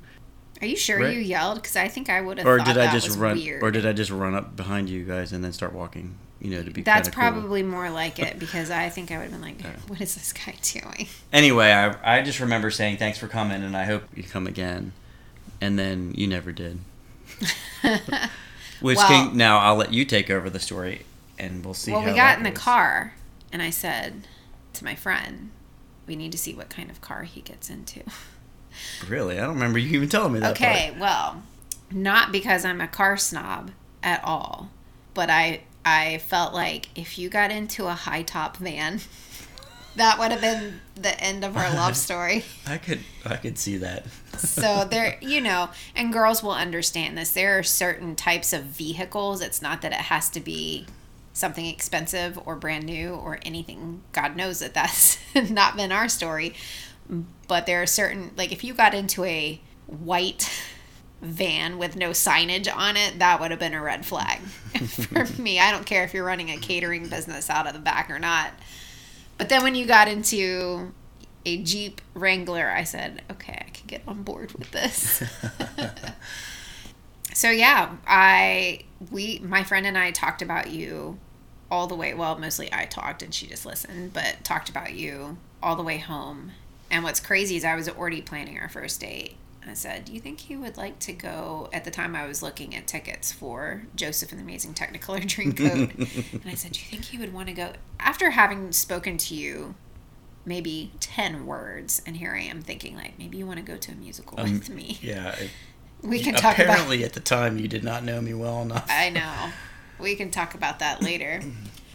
Are 0.61 0.67
you 0.67 0.75
sure 0.75 0.99
Right. 0.99 1.13
you 1.13 1.21
yelled? 1.21 1.55
Because 1.61 1.75
I 1.77 1.87
think 1.87 2.09
I 2.09 2.19
would 2.21 2.37
have. 2.37 2.45
or 2.47 2.57
thought 2.57 2.67
did 2.67 2.77
I 2.77 2.91
just 2.91 3.17
run? 3.17 3.37
Weird. 3.37 3.63
Or 3.63 3.71
did 3.71 3.85
I 3.85 3.93
just 3.93 4.11
run 4.11 4.35
up 4.35 4.55
behind 4.57 4.89
you 4.89 5.03
guys 5.05 5.31
and 5.31 5.43
then 5.43 5.53
start 5.53 5.71
walking? 5.73 6.15
You 6.41 6.51
know, 6.51 6.63
to 6.63 6.71
be 6.71 6.81
That's 6.83 7.09
kinda 7.09 7.31
cool. 7.31 7.39
probably 7.41 7.63
more 7.63 7.89
like 7.89 8.17
it 8.19 8.39
because 8.39 8.69
I 8.71 8.89
think 8.89 9.11
I 9.11 9.17
would 9.17 9.23
have 9.23 9.31
been 9.31 9.41
like, 9.41 9.61
"What 9.89 9.99
is 9.99 10.15
this 10.15 10.31
guy 10.31 10.55
doing?" 10.61 11.07
Anyway, 11.33 11.69
I 11.71 12.17
I 12.19 12.21
just 12.21 12.39
remember 12.39 12.71
saying 12.71 12.95
thanks 12.97 13.17
for 13.17 13.27
coming, 13.27 13.61
and 13.63 13.75
I 13.75 13.83
hope 13.85 14.03
you 14.15 14.23
come 14.23 14.47
again. 14.47 14.93
And 15.61 15.77
then 15.77 16.13
you 16.15 16.27
never 16.27 16.53
did. 16.53 16.79
Which 18.81 18.95
Well- 18.97 19.07
can, 19.07 19.37
now 19.37 19.59
I'll 19.59 19.75
let 19.75 19.91
you 19.93 20.05
take 20.05 20.29
over 20.29 20.49
the 20.49 20.59
story, 20.59 21.05
and 21.37 21.63
we'll 21.65 21.73
see. 21.73 21.91
well, 21.91 22.03
we 22.03 22.13
got 22.13 22.37
in 22.37 22.43
the 22.43 22.51
car, 22.51 23.13
and 23.51 23.61
I 23.61 23.69
said 23.69 24.25
to 24.73 24.85
my 24.85 24.95
friend, 24.95 25.51
"We 26.09 26.15
need 26.17 26.31
to 26.33 26.37
see 26.37 26.53
what 26.53 26.69
kind 26.69 26.89
of 26.89 26.99
car 26.99 27.23
he 27.23 27.39
gets 27.41 27.69
into." 27.69 28.01
Really, 29.07 29.37
I 29.37 29.41
don't 29.41 29.53
remember 29.55 29.77
you 29.79 29.89
even 29.97 30.09
telling 30.09 30.33
me 30.33 30.39
that. 30.39 30.51
okay, 30.51 30.93
well, 30.99 31.43
not 31.91 32.31
because 32.31 32.65
I'm 32.65 32.81
a 32.81 32.87
car 32.87 33.15
snob 33.17 33.71
at 34.03 34.23
all, 34.23 34.71
but 35.13 35.29
I 35.29 35.61
I 35.85 36.17
felt 36.17 36.53
like 36.53 36.87
if 36.95 37.17
you 37.17 37.29
got 37.29 37.51
into 37.51 37.87
a 37.87 37.93
high 37.93 38.21
top 38.23 38.57
van, 38.57 39.01
that 39.95 40.17
would 40.19 40.31
have 40.31 40.41
been 40.41 40.81
the 40.95 41.19
end 41.21 41.43
of 41.43 41.55
our 41.57 41.69
love 41.73 41.95
story. 42.07 42.45
I 42.67 42.77
could 42.77 42.99
I 43.25 43.35
could 43.37 43.57
see 43.57 43.77
that. 43.77 44.05
so 44.37 44.85
there 44.89 45.17
you 45.21 45.41
know 45.41 45.69
and 45.95 46.13
girls 46.13 46.41
will 46.41 46.51
understand 46.53 47.17
this 47.17 47.31
there 47.31 47.57
are 47.59 47.63
certain 47.63 48.15
types 48.15 48.53
of 48.53 48.63
vehicles 48.63 49.41
it's 49.41 49.61
not 49.61 49.81
that 49.81 49.91
it 49.91 49.97
has 49.99 50.29
to 50.29 50.39
be 50.39 50.85
something 51.39 51.65
expensive 51.65 52.39
or 52.45 52.55
brand 52.55 52.85
new 52.85 53.13
or 53.13 53.39
anything 53.43 54.01
god 54.11 54.35
knows 54.35 54.59
that 54.59 54.73
that's 54.73 55.17
not 55.49 55.75
been 55.75 55.91
our 55.91 56.09
story. 56.09 56.53
But 57.47 57.65
there 57.65 57.81
are 57.81 57.87
certain 57.87 58.31
like 58.37 58.51
if 58.51 58.63
you 58.63 58.73
got 58.73 58.93
into 58.93 59.23
a 59.23 59.59
white 59.87 60.49
van 61.21 61.77
with 61.77 61.95
no 61.95 62.11
signage 62.11 62.73
on 62.73 62.95
it 62.95 63.19
that 63.19 63.41
would 63.41 63.51
have 63.51 63.59
been 63.59 63.73
a 63.73 63.81
red 63.81 64.05
flag 64.05 64.39
for 64.87 65.25
me. 65.41 65.59
I 65.59 65.71
don't 65.71 65.85
care 65.85 66.03
if 66.03 66.13
you're 66.13 66.25
running 66.25 66.49
a 66.49 66.57
catering 66.57 67.07
business 67.07 67.49
out 67.49 67.67
of 67.67 67.73
the 67.73 67.79
back 67.79 68.09
or 68.09 68.19
not. 68.19 68.51
But 69.37 69.49
then 69.49 69.63
when 69.63 69.75
you 69.75 69.85
got 69.85 70.07
into 70.07 70.93
a 71.45 71.61
Jeep 71.63 72.01
Wrangler, 72.13 72.69
I 72.69 72.83
said, 72.83 73.21
okay, 73.31 73.65
I 73.65 73.69
can 73.69 73.87
get 73.87 74.01
on 74.07 74.23
board 74.23 74.51
with 74.53 74.71
this. 74.71 75.23
so 77.33 77.49
yeah, 77.49 77.95
I 78.05 78.81
we 79.11 79.39
my 79.39 79.63
friend 79.63 79.85
and 79.85 79.97
I 79.97 80.11
talked 80.11 80.41
about 80.41 80.69
you 80.71 81.17
all 81.71 81.87
the 81.87 81.95
way. 81.95 82.13
Well, 82.13 82.37
mostly 82.37 82.69
I 82.73 82.85
talked 82.85 83.21
and 83.21 83.33
she 83.33 83.47
just 83.47 83.65
listened, 83.65 84.13
but 84.13 84.43
talked 84.43 84.69
about 84.69 84.93
you 84.93 85.37
all 85.61 85.75
the 85.75 85.83
way 85.83 85.97
home. 85.97 86.51
And 86.91 87.03
what's 87.03 87.19
crazy 87.19 87.55
is 87.55 87.63
I 87.65 87.75
was 87.75 87.87
already 87.87 88.21
planning 88.21 88.57
our 88.59 88.69
first 88.69 88.99
date. 89.01 89.35
I 89.67 89.73
said, 89.75 90.05
"Do 90.05 90.13
you 90.13 90.19
think 90.19 90.39
he 90.39 90.55
would 90.57 90.77
like 90.77 90.97
to 91.01 91.13
go?" 91.13 91.69
At 91.71 91.83
the 91.85 91.91
time, 91.91 92.15
I 92.15 92.25
was 92.25 92.41
looking 92.41 92.75
at 92.75 92.87
tickets 92.87 93.31
for 93.31 93.83
Joseph 93.95 94.31
and 94.31 94.39
the 94.39 94.43
Amazing 94.43 94.73
Technicolor 94.73 95.21
Dreamcoat, 95.27 96.33
and 96.41 96.51
I 96.51 96.55
said, 96.55 96.71
"Do 96.71 96.79
you 96.79 96.85
think 96.87 97.05
he 97.05 97.19
would 97.19 97.31
want 97.31 97.49
to 97.49 97.53
go?" 97.53 97.73
After 97.99 98.31
having 98.31 98.71
spoken 98.71 99.17
to 99.19 99.35
you 99.35 99.75
maybe 100.45 100.91
10 101.01 101.45
words 101.45 102.01
and 102.07 102.15
here 102.17 102.33
i 102.33 102.39
am 102.41 102.61
thinking 102.61 102.95
like 102.95 103.19
maybe 103.19 103.37
you 103.37 103.45
want 103.45 103.59
to 103.59 103.63
go 103.63 103.75
to 103.77 103.91
a 103.91 103.95
musical 103.95 104.39
Um, 104.39 104.53
with 104.53 104.69
me 104.69 104.97
Yeah. 105.01 105.35
I- 105.37 105.49
we 106.01 106.19
can 106.23 106.33
talk 106.33 106.57
about 106.57 106.69
apparently, 106.69 107.03
at 107.03 107.11
the 107.11 107.19
time, 107.19 107.59
you 107.59 107.67
did 107.67 107.83
not 107.83 108.03
know 108.05 108.21
me 108.21 108.33
well 108.33 108.61
enough. 108.61 108.87
i 108.89 109.09
know 109.09 109.51
we 109.99 110.15
can 110.15 110.31
talk 110.31 110.53
about 110.55 110.79
that 110.79 111.01
later. 111.01 111.41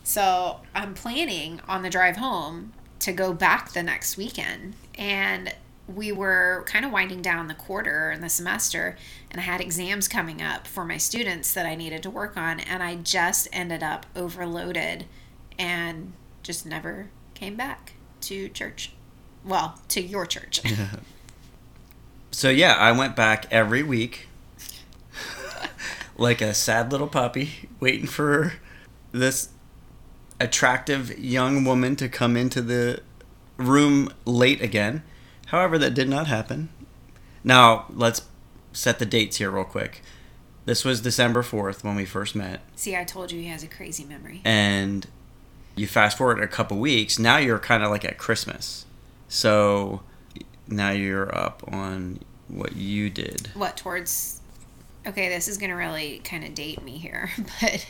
So 0.07 0.61
i'm 0.75 0.93
planning 0.93 1.63
on 1.67 1.81
the 1.81 1.89
drive 1.89 2.19
home 2.19 2.75
to 2.99 3.11
go 3.11 3.33
back 3.33 3.73
the 3.73 3.83
next 3.83 4.19
weekend. 4.19 4.75
And 4.99 5.55
we 5.89 6.13
were 6.13 6.63
kind 6.67 6.85
of 6.85 6.93
winding 6.93 7.23
down 7.23 7.49
the 7.49 7.55
quarter 7.55 8.11
and 8.11 8.23
the 8.23 8.29
semester 8.29 8.99
and 9.31 9.41
i 9.41 9.45
had 9.45 9.63
exams 9.63 10.07
coming 10.07 10.43
up 10.43 10.67
for 10.67 10.85
my 10.85 10.99
students 10.99 11.55
that 11.55 11.65
i 11.65 11.75
needed 11.75 12.03
to 12.03 12.11
work 12.11 12.37
on 12.37 12.61
and 12.61 12.83
i 12.83 12.97
just 12.97 13.49
ended 13.51 13.83
up 13.83 14.05
overloaded 14.15 15.07
and 15.59 16.13
just 16.43 16.67
never 16.67 17.09
came 17.35 17.57
back 17.57 17.95
to 18.21 18.49
church. 18.49 18.93
Well 19.45 19.79
to 19.89 20.01
your 20.01 20.27
church. 20.27 20.61
So 22.31 22.51
yeah, 22.51 22.75
I 22.75 22.91
went 22.91 23.15
back 23.15 23.47
every 23.53 23.85
week, 23.85 24.27
like 26.17 26.41
a 26.41 26.55
sad 26.55 26.93
little 26.93 27.09
puppy, 27.09 27.69
waiting 27.81 28.07
for 28.07 28.55
this 29.13 29.49
attractive 30.41 31.19
young 31.19 31.65
woman 31.65 31.97
to 31.97 32.09
come 32.09 32.37
into 32.37 32.61
the 32.61 33.01
room 33.57 34.13
late 34.25 34.61
again. 34.61 35.03
However, 35.47 35.79
that 35.79 35.95
did 35.95 36.09
not 36.09 36.27
happen. 36.27 36.69
Now 37.43 37.87
let's 37.91 38.23
set 38.73 38.99
the 38.99 39.07
dates 39.07 39.37
here 39.37 39.51
real 39.51 39.65
quick. 39.65 40.03
This 40.65 40.85
was 40.85 41.01
December 41.03 41.43
fourth 41.43 41.85
when 41.85 41.95
we 41.95 42.05
first 42.07 42.35
met, 42.35 42.61
See, 42.75 42.97
I 42.97 43.05
told 43.05 43.31
you 43.31 43.41
he 43.41 43.49
has 43.49 43.63
a 43.63 43.67
crazy 43.69 44.03
memory. 44.05 44.41
and 44.45 45.07
you 45.77 45.87
fast 45.87 46.17
forward 46.17 46.41
a 46.41 46.47
couple 46.49 46.79
weeks. 46.79 47.19
Now 47.19 47.37
you're 47.37 47.59
kind 47.59 47.83
of 47.83 47.91
like 47.91 48.05
at 48.05 48.17
Christmas, 48.17 48.87
so 49.29 50.03
now 50.67 50.91
you're 50.91 51.35
up 51.37 51.63
on 51.71 52.21
what 52.49 52.77
you 52.77 53.11
did. 53.11 53.49
What, 53.55 53.77
towards. 53.77 54.41
Okay, 55.07 55.29
this 55.29 55.49
is 55.49 55.59
going 55.59 55.71
to 55.71 55.77
really 55.77 56.21
kind 56.25 56.45
of 56.45 56.55
date 56.55 56.83
me 56.83 56.93
here, 56.99 57.31
but 57.61 57.87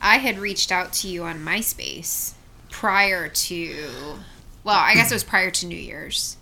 I 0.00 0.18
had 0.18 0.38
reached 0.38 0.70
out 0.70 0.92
to 0.94 1.08
you 1.08 1.24
on 1.24 1.38
MySpace 1.44 2.32
prior 2.70 3.28
to. 3.28 4.16
Well, 4.64 4.76
I 4.76 4.94
guess 4.94 5.10
it 5.10 5.14
was 5.14 5.24
prior 5.24 5.50
to 5.50 5.66
New 5.66 5.76
Year's. 5.78 6.36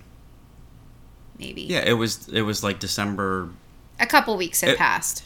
Maybe. 1.38 1.62
Yeah, 1.62 1.80
it 1.86 1.94
was 1.94 2.28
it 2.28 2.42
was 2.42 2.62
like 2.62 2.78
December. 2.80 3.50
A 3.98 4.06
couple 4.06 4.36
weeks 4.36 4.60
had 4.60 4.70
It- 4.70 4.78
passed. 4.78 5.24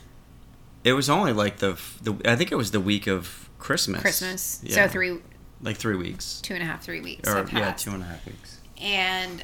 It 0.85 0.93
was 0.93 1.09
only 1.09 1.33
like 1.33 1.59
the 1.59 1.79
the 2.03 2.15
I 2.27 2.37
think 2.37 2.53
it 2.53 2.57
was 2.57 2.71
the 2.71 2.81
week 2.81 3.07
of 3.07 3.49
Christmas. 3.59 4.01
Christmas. 4.03 4.61
Yeah, 4.63 4.75
So 4.87 4.89
three, 4.93 5.19
like 5.63 5.77
three 5.79 5.97
weeks 5.97 6.41
two 6.43 6.53
and 6.55 6.63
a 6.63 6.67
half, 6.67 6.83
three 6.85 7.01
weeks 7.01 7.27
or 7.29 7.49
yeah, 7.53 7.73
two 7.73 7.91
and 7.93 8.03
a 8.03 8.07
half 8.07 8.27
weeks. 8.27 8.59
and 8.79 9.43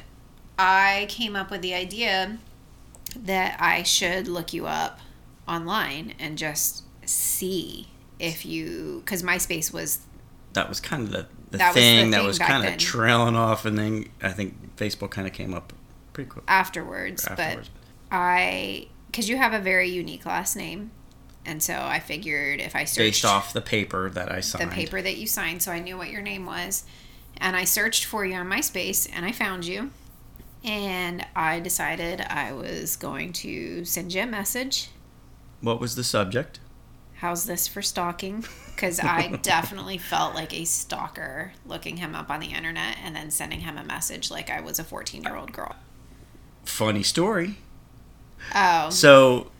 I 0.59 1.07
came 1.09 1.35
up 1.35 1.49
with 1.49 1.63
the 1.63 1.73
idea 1.73 2.37
that 3.15 3.57
I 3.59 3.81
should 3.81 4.27
look 4.27 4.53
you 4.53 4.67
up 4.67 4.99
online 5.51 6.13
and 6.19 6.37
just 6.37 6.83
see 7.05 7.87
if 8.19 8.45
you 8.45 9.01
because 9.03 9.23
MySpace 9.23 9.73
was 9.73 9.99
That 10.53 10.69
was 10.69 10.79
kind 10.79 11.03
of 11.03 11.11
the, 11.11 11.27
the 11.51 11.57
That 11.57 11.67
was 11.69 11.75
the 11.75 11.81
thing 11.81 12.11
that 12.11 12.17
thing 12.19 12.27
was 12.27 12.39
kind 12.39 12.67
of 12.67 12.77
trailing 12.77 13.35
off, 13.35 13.65
and 13.65 13.77
then 13.77 14.09
I 14.21 14.31
think 14.31 14.75
Facebook 14.77 15.11
kind 15.11 15.27
of 15.27 15.33
came 15.33 15.53
up 15.53 15.73
pretty 16.13 16.29
quick 16.29 16.45
afterwards, 16.47 17.25
afterwards. 17.25 17.69
but 17.69 18.15
I 18.15 18.87
because 19.07 19.27
you 19.29 19.37
have 19.37 19.53
a 19.53 19.59
very 19.59 19.89
unique 19.89 20.25
last 20.25 20.55
name, 20.55 20.91
and 21.45 21.61
so 21.61 21.75
I 21.75 21.99
figured 21.99 22.61
if 22.61 22.75
I 22.75 22.85
searched 22.85 22.97
Based 22.97 23.25
off 23.25 23.53
the 23.53 23.61
paper 23.61 24.09
that 24.09 24.31
I 24.31 24.39
signed, 24.39 24.71
the 24.71 24.75
paper 24.75 25.01
that 25.01 25.17
you 25.17 25.27
signed, 25.27 25.61
so 25.61 25.71
I 25.71 25.79
knew 25.79 25.97
what 25.97 26.09
your 26.09 26.21
name 26.21 26.45
was. 26.45 26.85
And 27.37 27.55
I 27.55 27.63
searched 27.63 28.05
for 28.05 28.23
you 28.23 28.35
on 28.35 28.47
MySpace 28.47 29.09
and 29.11 29.25
I 29.25 29.31
found 29.31 29.65
you. 29.65 29.89
And 30.63 31.25
I 31.35 31.59
decided 31.59 32.21
I 32.21 32.53
was 32.53 32.95
going 32.95 33.33
to 33.33 33.83
send 33.83 34.13
you 34.13 34.21
a 34.21 34.27
message. 34.27 34.89
What 35.61 35.79
was 35.79 35.95
the 35.95 36.03
subject? 36.03 36.59
How's 37.15 37.45
this 37.45 37.67
for 37.67 37.81
stalking? 37.83 38.45
Because 38.67 38.99
I 38.99 39.27
definitely 39.43 39.99
felt 39.99 40.33
like 40.33 40.53
a 40.53 40.65
stalker 40.65 41.53
looking 41.65 41.97
him 41.97 42.15
up 42.15 42.29
on 42.31 42.39
the 42.39 42.47
internet 42.47 42.97
and 43.03 43.15
then 43.15 43.29
sending 43.29 43.59
him 43.61 43.77
a 43.77 43.83
message 43.83 44.31
like 44.31 44.49
I 44.49 44.59
was 44.61 44.79
a 44.79 44.83
14 44.83 45.23
year 45.23 45.35
old 45.35 45.53
girl. 45.53 45.75
Funny 46.65 47.03
story. 47.03 47.57
Oh, 48.55 48.89
So 48.89 49.51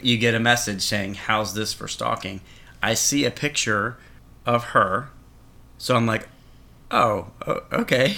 you 0.00 0.16
get 0.16 0.34
a 0.34 0.40
message 0.40 0.80
saying, 0.82 1.14
How's 1.14 1.52
this 1.54 1.74
for 1.74 1.88
stalking? 1.88 2.40
I 2.82 2.94
see 2.94 3.24
a 3.26 3.30
picture 3.30 3.98
of 4.46 4.64
her. 4.66 5.08
So 5.76 5.94
I'm 5.96 6.06
like, 6.06 6.28
Oh, 6.90 7.32
okay. 7.72 8.16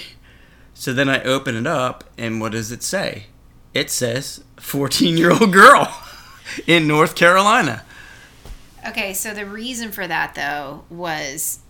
So 0.74 0.92
then 0.92 1.08
I 1.08 1.22
open 1.22 1.56
it 1.56 1.66
up, 1.66 2.04
and 2.18 2.40
what 2.40 2.52
does 2.52 2.70
it 2.70 2.82
say? 2.82 3.26
It 3.72 3.90
says 3.90 4.44
14 4.60 5.16
year 5.16 5.32
old 5.32 5.52
girl 5.52 5.92
in 6.66 6.86
North 6.86 7.14
Carolina. 7.14 7.84
Okay, 8.86 9.12
so 9.14 9.34
the 9.34 9.46
reason 9.46 9.90
for 9.90 10.06
that 10.06 10.34
though 10.34 10.84
was 10.90 11.60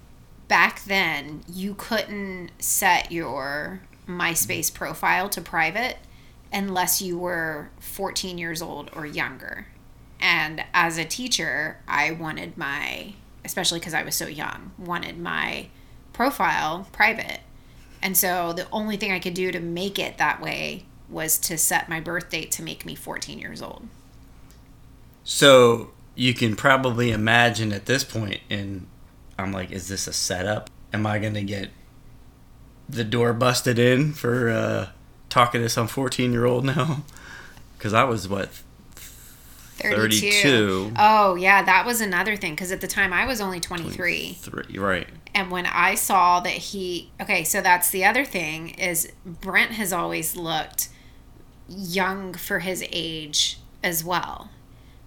back 0.48 0.84
then 0.84 1.42
you 1.50 1.74
couldn't 1.74 2.50
set 2.58 3.10
your 3.10 3.80
MySpace 4.06 4.72
profile 4.72 5.28
to 5.30 5.40
private 5.40 5.96
unless 6.52 7.02
you 7.02 7.18
were 7.18 7.70
14 7.80 8.38
years 8.38 8.62
old 8.62 8.90
or 8.94 9.04
younger. 9.04 9.66
And 10.20 10.64
as 10.72 10.98
a 10.98 11.04
teacher, 11.04 11.78
I 11.86 12.12
wanted 12.12 12.56
my, 12.56 13.14
especially 13.44 13.80
because 13.80 13.94
I 13.94 14.02
was 14.02 14.14
so 14.14 14.26
young, 14.26 14.72
wanted 14.78 15.18
my 15.18 15.68
profile 16.12 16.86
private. 16.92 17.40
And 18.02 18.16
so 18.16 18.52
the 18.52 18.68
only 18.70 18.96
thing 18.96 19.12
I 19.12 19.18
could 19.18 19.34
do 19.34 19.50
to 19.50 19.60
make 19.60 19.98
it 19.98 20.18
that 20.18 20.40
way 20.40 20.84
was 21.08 21.38
to 21.38 21.58
set 21.58 21.88
my 21.88 22.00
birth 22.00 22.30
date 22.30 22.50
to 22.52 22.62
make 22.62 22.86
me 22.86 22.94
14 22.94 23.38
years 23.38 23.60
old. 23.60 23.88
So 25.28 25.90
you 26.14 26.34
can 26.34 26.54
probably 26.54 27.10
imagine 27.10 27.72
at 27.72 27.86
this 27.86 28.04
point, 28.04 28.40
and 28.48 28.86
I'm 29.36 29.50
like, 29.52 29.72
is 29.72 29.88
this 29.88 30.06
a 30.06 30.12
setup? 30.12 30.70
Am 30.92 31.04
I 31.04 31.18
going 31.18 31.34
to 31.34 31.42
get 31.42 31.70
the 32.88 33.02
door 33.02 33.32
busted 33.32 33.76
in 33.76 34.12
for 34.12 34.48
uh, 34.48 34.88
talking 35.28 35.60
to 35.62 35.68
some 35.68 35.88
14 35.88 36.32
year 36.32 36.46
old 36.46 36.64
now? 36.64 37.02
Because 37.76 37.92
I 37.92 38.04
was, 38.04 38.26
what, 38.26 38.48
32. 39.76 40.30
32. 40.30 40.92
Oh, 40.98 41.34
yeah, 41.34 41.62
that 41.62 41.84
was 41.84 42.00
another 42.00 42.34
thing 42.34 42.54
because 42.54 42.72
at 42.72 42.80
the 42.80 42.86
time 42.86 43.12
I 43.12 43.26
was 43.26 43.38
only 43.38 43.60
23. 43.60 44.32
three? 44.32 44.78
Right. 44.78 45.06
And 45.34 45.50
when 45.50 45.66
I 45.66 45.94
saw 45.94 46.40
that 46.40 46.52
he, 46.52 47.10
okay, 47.20 47.44
so 47.44 47.60
that's 47.60 47.90
the 47.90 48.06
other 48.06 48.24
thing 48.24 48.70
is 48.70 49.12
Brent 49.26 49.72
has 49.72 49.92
always 49.92 50.36
looked 50.36 50.88
young 51.68 52.32
for 52.32 52.60
his 52.60 52.82
age 52.90 53.58
as 53.84 54.02
well. 54.02 54.48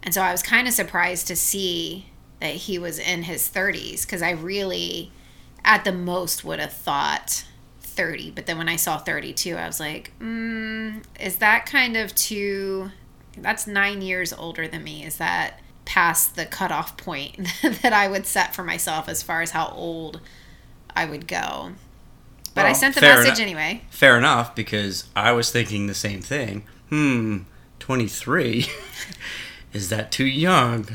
And 0.04 0.14
so 0.14 0.22
I 0.22 0.32
was 0.32 0.42
kind 0.42 0.68
of 0.68 0.74
surprised 0.74 1.28
to 1.28 1.36
see 1.36 2.06
that 2.40 2.54
he 2.54 2.80
was 2.80 3.00
in 3.00 3.24
his 3.24 3.50
30s 3.50 4.06
because 4.06 4.22
I 4.22 4.32
really, 4.32 5.12
at 5.64 5.84
the 5.84 5.92
most, 5.92 6.44
would 6.44 6.60
have 6.60 6.74
thought 6.74 7.46
30. 7.82 8.32
But 8.32 8.46
then 8.46 8.58
when 8.58 8.70
I 8.70 8.78
saw 8.78 8.98
32, 8.98 9.56
I 9.56 9.68
was 9.68 9.80
like, 9.80 10.14
mm, 10.20 11.04
is 11.20 11.38
that 11.38 11.66
kind 11.66 11.98
of 11.98 12.16
too, 12.16 12.92
that's 13.38 13.68
nine 13.68 14.02
years 14.02 14.32
older 14.32 14.68
than 14.68 14.84
me. 14.84 15.04
Is 15.04 15.18
that 15.18 15.60
past 15.86 16.36
the 16.36 16.46
cutoff 16.46 16.96
point 16.98 17.48
that 17.62 17.94
I 17.94 18.08
would 18.08 18.26
set 18.26 18.56
for 18.56 18.64
myself 18.64 19.10
as 19.10 19.22
far 19.22 19.42
as 19.42 19.52
how 19.52 19.68
old 19.76 20.22
I 20.96 21.06
would 21.06 21.28
go? 21.28 21.74
But 22.56 22.66
I 22.66 22.74
sent 22.74 22.96
the 22.96 23.02
message 23.02 23.40
anyway. 23.40 23.84
Fair 23.90 24.18
enough, 24.18 24.56
because 24.56 25.06
I 25.16 25.32
was 25.32 25.52
thinking 25.52 25.88
the 25.88 25.94
same 25.94 26.22
thing. 26.22 26.64
Hmm, 26.90 27.40
23? 27.80 28.68
is 29.74 29.90
that 29.90 30.12
too 30.12 30.26
young? 30.26 30.88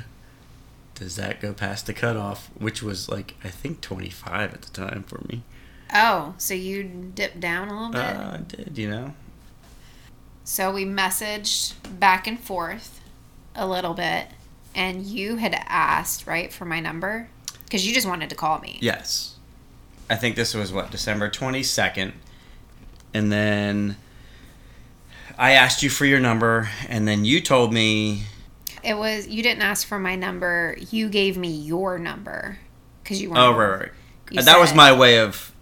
Does 0.95 1.17
that 1.17 1.41
go 1.41 1.53
past 1.53 1.87
the 1.87 1.93
cutoff? 1.93 2.51
Which 2.59 2.83
was 2.83 3.09
like, 3.09 3.35
I 3.43 3.49
think 3.49 3.81
25 3.81 4.55
at 4.55 4.63
the 4.63 4.71
time 4.71 5.05
for 5.07 5.21
me. 5.29 5.43
Oh, 5.93 6.35
so 6.39 6.55
you 6.55 6.83
dipped 6.83 7.41
down 7.41 7.69
a 7.69 7.73
little 7.73 7.93
bit? 7.93 8.01
Uh, 8.01 8.31
I 8.35 8.37
did, 8.39 8.79
you 8.79 8.91
know? 8.91 9.15
So 10.45 10.73
we 10.73 10.85
messaged 10.85 11.75
back 11.99 12.27
and 12.27 12.39
forth 12.39 13.01
a 13.55 13.67
little 13.67 13.95
bit, 13.95 14.27
and 14.75 15.03
you 15.03 15.37
had 15.37 15.55
asked, 15.67 16.27
right, 16.27 16.53
for 16.53 16.65
my 16.65 16.81
number? 16.81 17.29
Because 17.65 17.87
you 17.87 17.95
just 17.95 18.07
wanted 18.07 18.29
to 18.31 18.37
call 18.37 18.59
me. 18.59 18.79
Yes. 18.81 19.37
I 20.11 20.17
think 20.17 20.37
this 20.37 20.55
was 20.55 20.73
what, 20.73 20.91
December 20.91 21.31
22nd. 21.31 22.13
And 23.15 23.33
then 23.33 23.97
I 25.39 25.53
asked 25.53 25.83
you 25.83 25.91
for 25.91 26.05
your 26.05 26.21
number, 26.21 26.69
and 26.89 27.09
then 27.09 27.25
you 27.25 27.41
told 27.41 27.73
me, 27.73 28.25
It 28.85 28.97
was, 28.97 29.27
you 29.29 29.43
didn't 29.43 29.63
ask 29.63 29.87
for 29.87 29.99
my 29.99 30.17
number, 30.17 30.77
you 30.91 31.09
gave 31.09 31.37
me 31.37 31.49
your 31.51 31.99
number. 31.99 32.59
Because 33.03 33.21
you 33.21 33.31
oh, 33.31 33.33
wanted 33.33 33.47
oh, 33.47 33.59
right, 33.59 33.81
right. 33.81 33.91
You 34.31 34.43
that 34.43 34.59
was 34.59 34.75
my 34.75 34.93
way 34.93 35.19
of, 35.19 35.53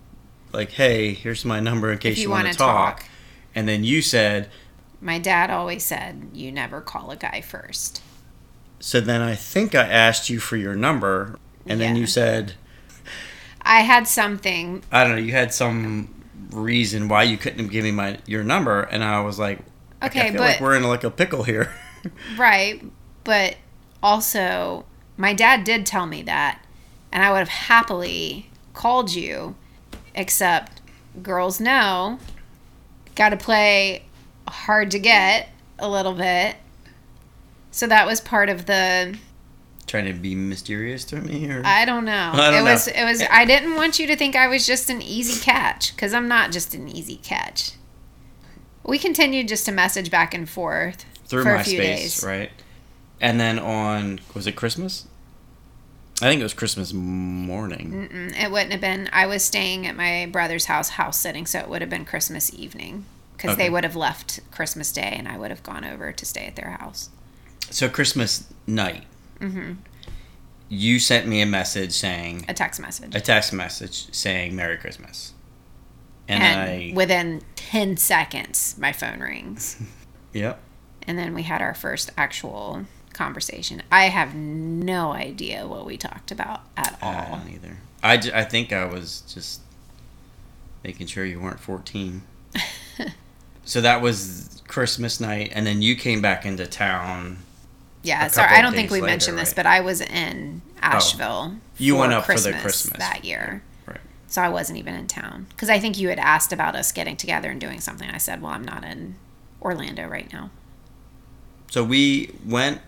like, 0.52 0.70
hey, 0.70 1.12
here's 1.14 1.44
my 1.44 1.60
number 1.60 1.90
in 1.90 1.98
case 1.98 2.16
you, 2.18 2.24
you 2.24 2.30
want 2.30 2.44
wanna 2.44 2.54
talk. 2.54 3.00
talk. 3.00 3.08
And 3.54 3.68
then 3.68 3.84
you 3.84 4.00
said, 4.02 4.48
My 5.00 5.18
dad 5.18 5.50
always 5.50 5.84
said, 5.84 6.30
you 6.32 6.52
never 6.52 6.80
call 6.80 7.10
a 7.10 7.16
guy 7.16 7.40
first. 7.40 8.00
so 8.80 9.00
then 9.00 9.20
I 9.20 9.34
think 9.34 9.74
I 9.74 9.86
asked 9.86 10.30
you 10.30 10.38
for 10.40 10.56
your 10.56 10.74
number, 10.74 11.38
and 11.66 11.80
then 11.80 11.96
you 11.96 12.06
said, 12.06 12.54
I 13.62 13.80
had 13.80 14.08
something, 14.08 14.82
I 14.90 15.04
don't 15.04 15.16
know, 15.16 15.22
you 15.22 15.32
had 15.32 15.52
some 15.54 16.14
reason 16.50 17.08
why 17.08 17.22
you 17.24 17.36
couldn't 17.36 17.68
give 17.68 17.84
me 17.84 17.90
my 17.92 18.18
your 18.26 18.42
number, 18.44 18.82
and 18.82 19.02
I 19.04 19.20
was 19.20 19.38
like, 19.38 19.60
Okay, 20.02 20.20
I 20.20 20.30
feel 20.30 20.38
but- 20.38 20.40
like 20.40 20.60
we're 20.60 20.76
in 20.76 20.82
like 20.82 21.04
a 21.04 21.10
pickle 21.10 21.42
here. 21.44 21.72
right, 22.36 22.82
but 23.24 23.56
also, 24.02 24.84
my 25.16 25.32
dad 25.32 25.64
did 25.64 25.86
tell 25.86 26.06
me 26.06 26.22
that, 26.22 26.60
and 27.12 27.22
I 27.22 27.30
would 27.30 27.38
have 27.38 27.48
happily 27.48 28.50
called 28.74 29.12
you, 29.14 29.54
except 30.14 30.80
girls 31.22 31.60
know, 31.60 32.18
got 33.14 33.30
to 33.30 33.36
play 33.36 34.04
hard 34.48 34.90
to 34.92 34.98
get 34.98 35.48
a 35.78 35.88
little 35.88 36.14
bit. 36.14 36.56
So 37.70 37.86
that 37.86 38.06
was 38.06 38.20
part 38.20 38.48
of 38.48 38.66
the 38.66 39.16
Trying 39.86 40.06
to 40.06 40.12
be 40.12 40.34
mysterious 40.34 41.04
to 41.06 41.16
me, 41.16 41.50
or 41.50 41.62
I 41.64 41.84
don't 41.84 42.04
know. 42.04 42.30
I 42.32 42.36
don't 42.36 42.54
it 42.54 42.56
know. 42.58 42.64
was 42.64 42.88
it 42.88 43.04
was 43.04 43.22
I 43.30 43.44
didn't 43.44 43.74
want 43.74 43.98
you 43.98 44.06
to 44.06 44.16
think 44.16 44.36
I 44.36 44.46
was 44.46 44.66
just 44.66 44.88
an 44.88 45.02
easy 45.02 45.42
catch 45.42 45.94
cuz 45.96 46.14
I'm 46.14 46.28
not 46.28 46.52
just 46.52 46.74
an 46.74 46.88
easy 46.88 47.16
catch. 47.16 47.72
We 48.84 48.98
continued 48.98 49.48
just 49.48 49.66
to 49.66 49.72
message 49.72 50.10
back 50.10 50.34
and 50.34 50.48
forth 50.48 51.04
through 51.26 51.42
for 51.42 51.56
MySpace, 51.56 51.60
a 51.60 51.64
few 51.64 51.78
days. 51.78 52.24
right? 52.24 52.50
And 53.22 53.40
then 53.40 53.58
on 53.58 54.20
was 54.34 54.46
it 54.46 54.52
Christmas? 54.56 55.06
I 56.20 56.26
think 56.26 56.40
it 56.40 56.44
was 56.44 56.54
Christmas 56.54 56.92
morning. 56.92 58.08
Mm, 58.12 58.44
It 58.44 58.50
wouldn't 58.52 58.72
have 58.72 58.80
been. 58.80 59.08
I 59.12 59.26
was 59.26 59.42
staying 59.42 59.86
at 59.86 59.96
my 59.96 60.26
brother's 60.30 60.66
house, 60.66 60.90
house 60.90 61.18
sitting, 61.18 61.46
so 61.46 61.58
it 61.60 61.68
would 61.68 61.80
have 61.80 61.90
been 61.90 62.04
Christmas 62.04 62.52
evening 62.52 63.06
because 63.36 63.52
Okay. 63.52 63.64
they 63.64 63.70
would 63.70 63.82
have 63.84 63.96
left 63.96 64.40
Christmas 64.50 64.92
Day, 64.92 65.14
and 65.16 65.26
I 65.26 65.36
would 65.38 65.50
have 65.50 65.62
gone 65.62 65.84
over 65.84 66.12
to 66.12 66.24
stay 66.26 66.46
at 66.46 66.54
their 66.56 66.70
house. 66.80 67.10
So 67.70 67.88
Christmas 67.88 68.44
night, 68.66 69.04
hmm 69.40 69.74
you 70.68 70.98
sent 70.98 71.26
me 71.26 71.42
a 71.42 71.46
message 71.46 71.92
saying 71.92 72.46
A 72.48 72.54
text 72.54 72.80
message, 72.80 73.14
a 73.14 73.20
text 73.20 73.52
message 73.52 74.10
saying 74.14 74.56
Merry 74.56 74.78
Christmas, 74.78 75.34
and, 76.28 76.42
and 76.42 76.60
I 76.60 76.92
within 76.94 77.42
ten 77.56 77.96
seconds, 77.98 78.76
my 78.78 78.92
phone 78.92 79.20
rings, 79.20 79.76
yep. 80.32 80.60
and 81.06 81.18
then 81.18 81.34
we 81.34 81.42
had 81.42 81.60
our 81.60 81.74
first 81.74 82.10
actual 82.16 82.86
conversation. 83.12 83.82
I 83.90 84.04
have 84.04 84.34
no 84.34 85.12
idea 85.12 85.66
what 85.66 85.86
we 85.86 85.96
talked 85.96 86.30
about 86.30 86.62
at 86.76 86.98
I 87.02 87.26
all. 87.26 87.36
don't 87.36 87.50
either. 87.50 87.78
I, 88.02 88.14
I 88.34 88.44
think 88.44 88.72
I 88.72 88.84
was 88.84 89.22
just 89.22 89.60
making 90.82 91.06
sure 91.06 91.24
you 91.24 91.40
weren't 91.40 91.60
14. 91.60 92.22
so 93.64 93.80
that 93.80 94.02
was 94.02 94.62
Christmas 94.66 95.20
night, 95.20 95.52
and 95.54 95.66
then 95.66 95.82
you 95.82 95.94
came 95.94 96.20
back 96.20 96.44
into 96.44 96.66
town. 96.66 97.38
Yeah, 98.02 98.26
sorry, 98.28 98.56
I 98.56 98.62
don't 98.62 98.72
think 98.72 98.90
we 98.90 99.00
mentioned 99.00 99.36
later, 99.36 99.44
this, 99.44 99.50
right? 99.50 99.56
but 99.56 99.66
I 99.66 99.80
was 99.80 100.00
in 100.00 100.62
oh. 100.76 100.80
Asheville. 100.82 101.56
You 101.78 101.96
went 101.96 102.12
up 102.12 102.24
for 102.24 102.38
the 102.38 102.52
Christmas. 102.52 102.98
that 102.98 103.24
year. 103.24 103.62
Right. 103.86 104.00
So 104.26 104.42
I 104.42 104.48
wasn't 104.48 104.78
even 104.78 104.94
in 104.94 105.06
town 105.06 105.46
because 105.50 105.70
I 105.70 105.78
think 105.78 105.98
you 105.98 106.08
had 106.08 106.18
asked 106.18 106.52
about 106.52 106.74
us 106.74 106.90
getting 106.90 107.16
together 107.16 107.50
and 107.50 107.60
doing 107.60 107.80
something. 107.80 108.10
I 108.10 108.18
said, 108.18 108.42
"Well, 108.42 108.50
I'm 108.50 108.64
not 108.64 108.82
in 108.82 109.14
Orlando 109.60 110.08
right 110.08 110.32
now." 110.32 110.50
So 111.70 111.84
we 111.84 112.34
went 112.44 112.80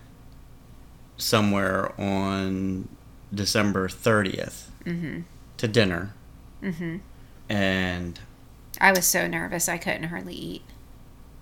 somewhere 1.17 1.99
on 1.99 2.87
December 3.33 3.87
30th 3.87 4.63
Mm-hmm. 4.85 5.21
to 5.57 5.67
dinner, 5.67 6.13
Mm-hmm. 6.61 6.97
and 7.49 8.19
I 8.79 8.91
was 8.91 9.05
so 9.05 9.25
nervous 9.27 9.67
I 9.67 9.77
couldn't 9.77 10.03
hardly 10.09 10.35
eat. 10.35 10.61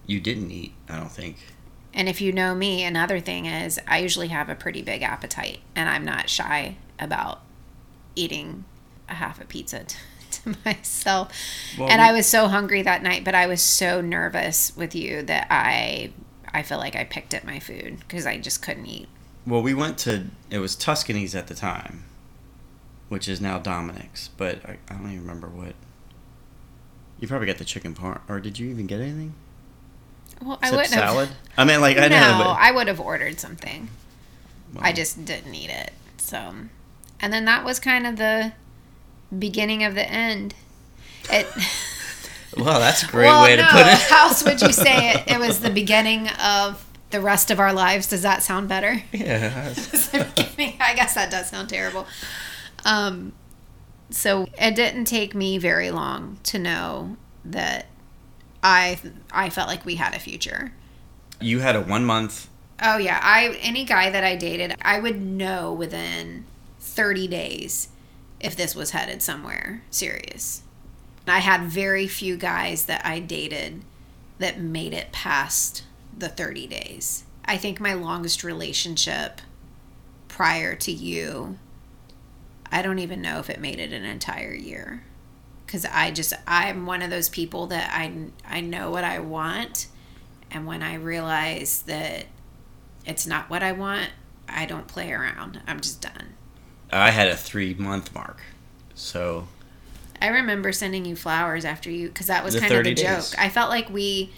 you 0.06 0.20
didn't 0.22 0.52
eat. 0.52 0.74
I 0.88 0.98
don't 0.98 1.12
think. 1.12 1.38
And 1.94 2.08
if 2.10 2.22
you 2.22 2.32
know 2.32 2.56
me, 2.56 2.84
another 2.84 3.20
thing 3.20 3.46
is 3.46 3.80
I 3.88 4.00
usually 4.00 4.30
have 4.30 4.50
a 4.50 4.56
pretty 4.56 4.82
big 4.82 5.02
appetite, 5.02 5.60
and 5.76 5.90
I'm 5.90 6.06
not 6.06 6.30
shy 6.30 6.78
about 7.00 7.42
eating 8.16 8.64
a 9.10 9.14
half 9.16 9.42
a 9.42 9.46
pizza 9.46 9.84
t- 9.84 9.98
to 10.32 10.56
myself. 10.66 11.32
Well, 11.78 11.90
and 11.90 12.02
I 12.02 12.14
was 12.14 12.26
so 12.26 12.48
hungry 12.48 12.82
that 12.84 13.04
night, 13.04 13.24
but 13.26 13.36
I 13.36 13.48
was 13.48 13.62
so 13.62 14.00
nervous 14.02 14.76
with 14.78 14.96
you 14.96 15.22
that 15.24 15.48
I 15.52 16.12
I 16.54 16.62
feel 16.64 16.78
like 16.78 16.96
I 16.96 17.04
picked 17.04 17.34
at 17.34 17.44
my 17.46 17.60
food 17.60 18.00
because 18.00 18.26
I 18.26 18.38
just 18.38 18.62
couldn't 18.62 18.86
eat. 18.86 19.08
Well, 19.46 19.62
we 19.62 19.74
went 19.74 19.98
to 20.00 20.26
it 20.50 20.60
was 20.60 20.76
Tuscany's 20.76 21.36
at 21.36 21.48
the 21.48 21.56
time, 21.56 22.06
which 23.10 23.28
is 23.28 23.42
now 23.42 23.60
Dominic's, 23.60 24.30
but 24.38 24.64
I, 24.66 24.78
I 24.90 24.94
don't 24.94 25.08
even 25.08 25.22
remember 25.22 25.48
what. 25.48 25.74
You 27.20 27.28
probably 27.28 27.48
got 27.48 27.58
the 27.58 27.66
chicken 27.66 27.94
part, 27.94 28.22
or 28.28 28.40
did 28.40 28.60
you 28.60 28.70
even 28.70 28.88
get 28.88 29.00
anything? 29.00 29.34
Well, 30.42 30.60
I 30.62 30.72
wouldn't 30.72 30.90
salad. 30.90 31.30
have. 31.30 31.38
I 31.58 31.64
mean, 31.66 31.82
like 31.82 31.98
I 31.98 32.08
no, 32.08 32.20
know, 32.20 32.38
but 32.40 32.50
I 32.60 32.72
would 32.72 32.88
have 32.88 33.00
ordered 33.00 33.40
something. 33.40 33.90
I 34.80 34.92
just 34.92 35.24
didn't 35.24 35.54
eat 35.54 35.70
it. 35.70 35.94
So, 36.18 36.54
and 37.20 37.32
then 37.32 37.46
that 37.46 37.64
was 37.64 37.80
kind 37.80 38.08
of 38.08 38.18
the 38.18 38.54
beginning 39.38 39.84
of 39.84 39.96
the 39.96 40.10
end. 40.10 40.56
It. 41.30 41.48
Well, 42.56 42.80
that's 42.80 43.02
a 43.02 43.08
great 43.08 43.26
well, 43.26 43.42
way 43.42 43.56
to 43.56 43.64
no, 43.64 43.68
put 43.68 43.82
it. 43.82 43.98
how 44.10 44.28
else 44.28 44.44
would 44.46 44.62
you 44.62 44.72
say 44.72 45.14
it? 45.14 45.24
It 45.28 45.40
was 45.40 45.62
the 45.62 45.72
beginning 45.72 46.28
of 46.30 46.86
the 47.14 47.22
rest 47.22 47.52
of 47.52 47.60
our 47.60 47.72
lives. 47.72 48.08
Does 48.08 48.24
that 48.24 48.44
sound 48.44 48.68
better? 48.68 49.02
yeah. 49.14 49.70
It's 49.94 50.08
the 50.10 50.28
beginning. 50.36 50.76
I 50.82 50.94
guess 50.96 51.14
that 51.14 51.32
does 51.32 51.50
sound 51.50 51.70
terrible. 51.70 52.06
Um, 52.84 53.32
so 54.10 54.50
it 54.60 54.76
didn't 54.76 55.06
take 55.06 55.34
me 55.34 55.58
very 55.58 55.92
long 55.92 56.40
to 56.44 56.60
know 56.60 57.16
that 57.46 57.86
I 58.62 59.00
I 59.32 59.50
felt 59.50 59.70
like 59.70 59.86
we 59.86 59.96
had 59.96 60.14
a 60.14 60.20
future. 60.20 60.74
You 61.40 61.60
had 61.60 61.76
a 61.76 61.82
one 61.82 62.04
month. 62.04 62.50
Oh 62.82 62.98
yeah, 62.98 63.20
I 63.22 63.58
any 63.62 63.86
guy 63.86 64.10
that 64.10 64.24
I 64.24 64.36
dated, 64.36 64.76
I 64.82 65.00
would 65.00 65.22
know 65.22 65.72
within 65.72 66.46
30 66.80 67.28
days 67.28 67.90
if 68.40 68.56
this 68.56 68.76
was 68.76 68.92
headed 68.92 69.22
somewhere 69.22 69.84
serious. 69.90 70.64
I 71.28 71.40
had 71.40 71.64
very 71.64 72.08
few 72.08 72.36
guys 72.36 72.86
that 72.86 73.06
I 73.06 73.20
dated 73.20 73.84
that 74.40 74.60
made 74.60 74.94
it 74.94 75.12
past 75.12 75.84
the 76.18 76.30
30 76.30 76.68
days. 76.68 77.24
I 77.46 77.58
think 77.58 77.80
my 77.80 77.94
longest 77.94 78.44
relationship 78.44 79.42
prior 80.28 80.76
to 80.76 80.92
you 80.92 81.58
I 82.72 82.82
don't 82.82 82.98
even 82.98 83.22
know 83.22 83.38
if 83.38 83.52
it 83.52 83.60
made 83.60 83.80
it 83.80 83.94
an 83.94 84.04
entire 84.04 84.54
year 84.54 85.04
cuz 85.68 85.86
I 85.86 86.10
just 86.10 86.34
I'm 86.48 86.88
one 86.88 87.04
of 87.04 87.12
those 87.12 87.30
people 87.30 87.68
that 87.68 87.92
I 87.94 88.12
I 88.48 88.62
know 88.62 88.90
what 88.90 89.04
I 89.04 89.20
want 89.20 89.88
and 90.50 90.66
when 90.66 90.82
I 90.82 90.96
realize 90.96 91.84
that 91.84 92.26
it's 93.06 93.28
not 93.28 93.50
what 93.50 93.64
I 93.64 93.72
want, 93.74 94.10
I 94.48 94.66
don't 94.66 94.88
play 94.88 95.12
around. 95.12 95.62
I'm 95.68 95.82
just 95.82 96.02
done. 96.02 96.36
I 96.92 97.10
had 97.10 97.28
a 97.28 97.36
three 97.36 97.74
month 97.74 98.14
mark, 98.14 98.42
so 98.94 99.48
I 100.22 100.28
remember 100.28 100.72
sending 100.72 101.06
you 101.06 101.16
flowers 101.16 101.66
after 101.66 101.90
you 101.90 102.08
because 102.08 102.28
that 102.28 102.44
was 102.44 102.54
kind 102.54 102.72
of 102.72 102.84
the 102.84 102.96
30 102.96 102.96
joke. 102.96 103.26
I 103.38 103.50
felt 103.50 103.70
like 103.70 103.90
we 103.90 104.32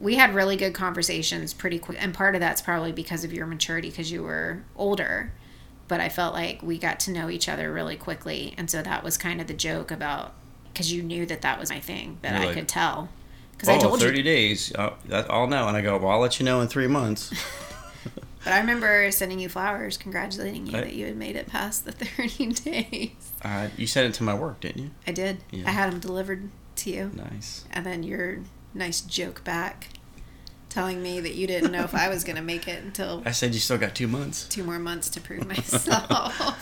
we 0.00 0.14
had 0.16 0.34
really 0.34 0.56
good 0.56 0.74
conversations 0.74 1.52
pretty 1.54 1.78
quick, 1.78 1.98
and 2.00 2.14
part 2.14 2.34
of 2.34 2.40
that's 2.40 2.60
probably 2.62 2.92
because 2.92 3.24
of 3.24 3.32
your 3.32 3.46
maturity 3.46 3.90
because 3.90 4.10
you 4.12 4.22
were 4.22 4.62
older. 4.76 5.32
But 5.88 6.00
I 6.00 6.08
felt 6.08 6.34
like 6.34 6.62
we 6.62 6.76
got 6.78 7.00
to 7.00 7.10
know 7.10 7.30
each 7.30 7.48
other 7.48 7.72
really 7.72 7.96
quickly, 7.96 8.54
and 8.58 8.70
so 8.70 8.82
that 8.82 9.02
was 9.02 9.16
kind 9.16 9.40
of 9.40 9.46
the 9.46 9.54
joke 9.54 9.90
about 9.90 10.34
because 10.72 10.92
you 10.92 11.02
knew 11.02 11.24
that 11.26 11.40
that 11.42 11.58
was 11.58 11.70
my 11.70 11.80
thing 11.80 12.18
that 12.22 12.32
You're 12.34 12.42
I 12.42 12.44
like, 12.46 12.54
could 12.54 12.68
tell 12.68 13.08
because 13.52 13.68
oh, 13.70 13.74
I 13.74 13.78
told 13.78 14.00
30 14.00 14.18
you. 14.18 14.22
days. 14.22 14.72
Uh, 14.74 14.92
I'll 15.28 15.46
know, 15.48 15.66
and 15.66 15.76
I 15.76 15.80
go. 15.80 15.96
Well, 15.98 16.10
I'll 16.10 16.20
let 16.20 16.38
you 16.38 16.44
know 16.44 16.60
in 16.60 16.68
three 16.68 16.86
months. 16.88 17.32
But 18.44 18.52
I 18.52 18.60
remember 18.60 19.10
sending 19.10 19.40
you 19.40 19.48
flowers, 19.48 19.96
congratulating 19.96 20.66
you 20.68 20.78
I- 20.78 20.82
that 20.82 20.94
you 20.94 21.06
had 21.06 21.16
made 21.16 21.34
it 21.36 21.48
past 21.48 21.84
the 21.84 21.92
30 21.92 22.46
days. 22.52 23.32
uh, 23.42 23.68
you 23.76 23.86
sent 23.86 24.06
it 24.08 24.16
to 24.18 24.22
my 24.22 24.32
work, 24.32 24.60
didn't 24.60 24.82
you? 24.84 24.90
I 25.06 25.12
did. 25.12 25.38
Yeah. 25.50 25.64
I 25.66 25.70
had 25.72 25.92
them 25.92 25.98
delivered 25.98 26.48
to 26.76 26.90
you. 26.90 27.10
Nice. 27.14 27.64
And 27.72 27.84
then 27.84 28.04
your 28.04 28.38
nice 28.74 29.00
joke 29.00 29.44
back 29.44 29.88
telling 30.68 31.02
me 31.02 31.20
that 31.20 31.34
you 31.34 31.46
didn't 31.46 31.72
know 31.72 31.82
if 31.82 31.94
I 31.94 32.08
was 32.08 32.24
going 32.24 32.36
to 32.36 32.42
make 32.42 32.68
it 32.68 32.82
until 32.82 33.22
I 33.26 33.32
said 33.32 33.54
you 33.54 33.60
still 33.60 33.78
got 33.78 33.94
two 33.94 34.08
months. 34.08 34.46
two 34.48 34.64
more 34.64 34.78
months 34.78 35.08
to 35.10 35.20
prove 35.20 35.46
myself. 35.46 36.58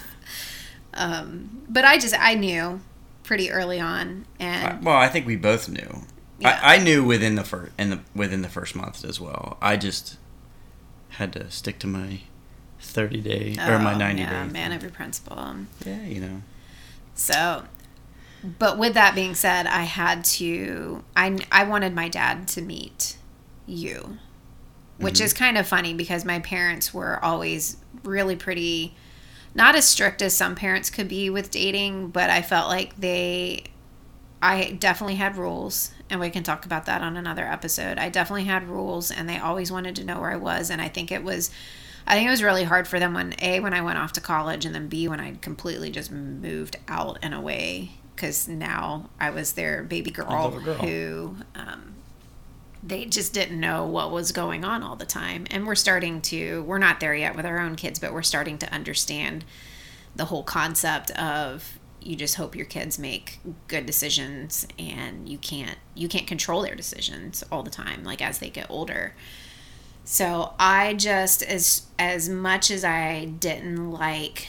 um, 0.94 1.62
but 1.68 1.84
I 1.84 1.98
just, 1.98 2.14
I 2.18 2.34
knew 2.34 2.80
pretty 3.22 3.50
early 3.50 3.80
on. 3.80 4.24
I, 4.40 4.44
And 4.44 4.84
well, 4.84 4.96
I 4.96 5.08
think 5.08 5.26
we 5.26 5.36
both 5.36 5.68
knew. 5.68 6.02
Yeah. 6.38 6.58
I, 6.62 6.76
I 6.76 6.78
knew 6.78 7.04
within 7.04 7.34
the 7.34 7.44
first 7.44 7.72
in 7.78 7.90
the 7.90 8.00
within 8.14 8.42
the 8.42 8.48
first 8.48 8.76
month 8.76 9.04
as 9.04 9.18
well. 9.20 9.56
I 9.62 9.76
just 9.76 10.18
had 11.10 11.32
to 11.32 11.50
stick 11.50 11.78
to 11.80 11.86
my 11.86 12.20
thirty 12.78 13.22
day 13.22 13.56
or 13.58 13.78
my 13.78 13.96
ninety 13.96 14.22
yeah, 14.22 14.44
day. 14.44 14.52
man 14.52 14.72
of 14.72 14.82
your 14.82 14.90
principle. 14.90 15.56
Yeah, 15.84 16.02
you 16.02 16.20
know. 16.20 16.42
So, 17.14 17.64
but 18.58 18.78
with 18.78 18.94
that 18.94 19.14
being 19.14 19.34
said, 19.34 19.66
I 19.66 19.82
had 19.82 20.24
to. 20.24 21.02
I 21.16 21.38
I 21.50 21.64
wanted 21.64 21.94
my 21.94 22.08
dad 22.08 22.48
to 22.48 22.62
meet 22.62 23.16
you, 23.66 24.18
which 24.98 25.16
Mhm. 25.18 25.24
is 25.24 25.32
kind 25.32 25.58
of 25.58 25.66
funny 25.66 25.94
because 25.94 26.24
my 26.24 26.38
parents 26.38 26.94
were 26.94 27.22
always 27.24 27.76
really 28.04 28.36
pretty, 28.36 28.94
not 29.54 29.74
as 29.74 29.86
strict 29.86 30.22
as 30.22 30.34
some 30.36 30.54
parents 30.54 30.90
could 30.90 31.08
be 31.08 31.28
with 31.30 31.50
dating, 31.50 32.08
but 32.08 32.30
I 32.30 32.42
felt 32.42 32.68
like 32.68 32.96
they. 32.96 33.64
I 34.42 34.76
definitely 34.78 35.16
had 35.16 35.36
rules, 35.36 35.92
and 36.10 36.20
we 36.20 36.28
can 36.30 36.42
talk 36.42 36.66
about 36.66 36.84
that 36.86 37.00
on 37.02 37.16
another 37.16 37.44
episode. 37.46 37.98
I 37.98 38.10
definitely 38.10 38.44
had 38.44 38.68
rules, 38.68 39.10
and 39.10 39.28
they 39.28 39.38
always 39.38 39.72
wanted 39.72 39.96
to 39.96 40.04
know 40.04 40.20
where 40.20 40.30
I 40.30 40.36
was, 40.36 40.68
and 40.70 40.80
I 40.80 40.88
think 40.88 41.10
it 41.10 41.24
was. 41.24 41.50
I 42.06 42.14
think 42.14 42.28
it 42.28 42.30
was 42.30 42.42
really 42.42 42.62
hard 42.64 42.86
for 42.86 43.00
them 43.00 43.14
when 43.14 43.34
A 43.40 43.58
when 43.60 43.74
I 43.74 43.80
went 43.80 43.98
off 43.98 44.12
to 44.12 44.20
college 44.20 44.64
and 44.64 44.72
then 44.72 44.86
B 44.86 45.08
when 45.08 45.18
I 45.18 45.34
completely 45.40 45.90
just 45.90 46.12
moved 46.12 46.76
out 46.86 47.18
and 47.20 47.34
away 47.34 47.92
because 48.16 48.48
now 48.48 49.10
I 49.20 49.30
was 49.30 49.52
their 49.52 49.82
baby 49.84 50.10
girl, 50.10 50.50
girl. 50.50 50.74
who 50.74 51.36
um, 51.54 51.94
they 52.82 53.04
just 53.04 53.32
didn't 53.32 53.60
know 53.60 53.84
what 53.84 54.10
was 54.10 54.32
going 54.32 54.64
on 54.64 54.82
all 54.82 54.96
the 54.96 55.06
time 55.06 55.46
and 55.50 55.66
we're 55.66 55.74
starting 55.74 56.20
to 56.22 56.62
we're 56.62 56.78
not 56.78 57.00
there 57.00 57.14
yet 57.14 57.36
with 57.36 57.44
our 57.44 57.58
own 57.58 57.76
kids 57.76 57.98
but 57.98 58.12
we're 58.12 58.22
starting 58.22 58.58
to 58.58 58.72
understand 58.72 59.44
the 60.14 60.26
whole 60.26 60.42
concept 60.42 61.10
of 61.12 61.78
you 62.00 62.14
just 62.14 62.36
hope 62.36 62.54
your 62.54 62.66
kids 62.66 62.98
make 62.98 63.40
good 63.66 63.84
decisions 63.84 64.66
and 64.78 65.28
you 65.28 65.36
can't 65.38 65.78
you 65.94 66.08
can't 66.08 66.26
control 66.26 66.62
their 66.62 66.76
decisions 66.76 67.42
all 67.50 67.62
the 67.62 67.70
time 67.70 68.04
like 68.04 68.22
as 68.22 68.38
they 68.38 68.48
get 68.48 68.66
older 68.70 69.14
so 70.04 70.54
I 70.60 70.94
just 70.94 71.42
as 71.42 71.82
as 71.98 72.28
much 72.28 72.70
as 72.70 72.84
I 72.84 73.24
didn't 73.24 73.90
like 73.90 74.46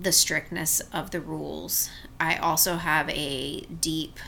the 0.00 0.12
strictness 0.12 0.80
of 0.92 1.10
the 1.10 1.20
rules, 1.20 1.90
I 2.18 2.36
also 2.36 2.76
have 2.76 3.08
a 3.10 3.60
deep 3.60 4.18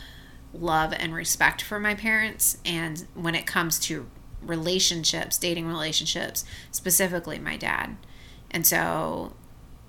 love 0.53 0.93
and 0.93 1.15
respect 1.15 1.63
for 1.63 1.81
my 1.81 1.95
parents 1.95 2.59
and 2.65 3.07
when 3.15 3.35
it 3.35 3.47
comes 3.47 3.79
to 3.79 4.07
relationships, 4.43 5.39
dating 5.39 5.67
relationships, 5.67 6.45
specifically 6.71 7.39
my 7.39 7.57
dad. 7.57 7.97
And 8.51 8.67
so 8.67 9.33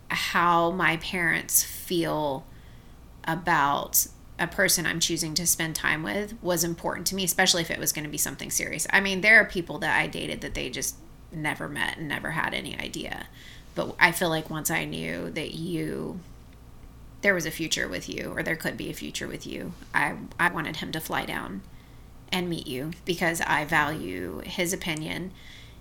how 0.09 0.71
my 0.71 0.97
parents 0.97 1.63
feel 1.63 2.45
about 3.25 4.07
a 4.39 4.47
person 4.47 4.85
I'm 4.85 4.99
choosing 4.99 5.33
to 5.35 5.45
spend 5.47 5.75
time 5.75 6.03
with 6.03 6.41
was 6.41 6.63
important 6.63 7.07
to 7.07 7.15
me, 7.15 7.23
especially 7.23 7.61
if 7.61 7.71
it 7.71 7.79
was 7.79 7.91
going 7.91 8.05
to 8.05 8.09
be 8.09 8.17
something 8.17 8.49
serious. 8.49 8.87
I 8.91 8.99
mean, 8.99 9.21
there 9.21 9.39
are 9.39 9.45
people 9.45 9.79
that 9.79 9.99
I 9.99 10.07
dated 10.07 10.41
that 10.41 10.53
they 10.53 10.69
just 10.69 10.95
never 11.31 11.67
met 11.67 11.97
and 11.97 12.07
never 12.07 12.31
had 12.31 12.53
any 12.53 12.77
idea. 12.77 13.27
But 13.75 13.95
I 13.99 14.11
feel 14.11 14.29
like 14.29 14.49
once 14.49 14.69
I 14.69 14.85
knew 14.85 15.29
that 15.31 15.53
you 15.55 16.19
there 17.21 17.33
was 17.33 17.45
a 17.45 17.51
future 17.51 17.87
with 17.87 18.09
you 18.09 18.33
or 18.35 18.43
there 18.43 18.57
could 18.57 18.75
be 18.75 18.89
a 18.89 18.93
future 18.93 19.27
with 19.27 19.47
you, 19.47 19.73
I 19.93 20.15
I 20.39 20.49
wanted 20.51 20.77
him 20.77 20.91
to 20.91 20.99
fly 20.99 21.25
down 21.25 21.61
and 22.31 22.49
meet 22.49 22.67
you 22.67 22.91
because 23.05 23.41
I 23.41 23.65
value 23.65 24.41
his 24.45 24.73
opinion 24.73 25.31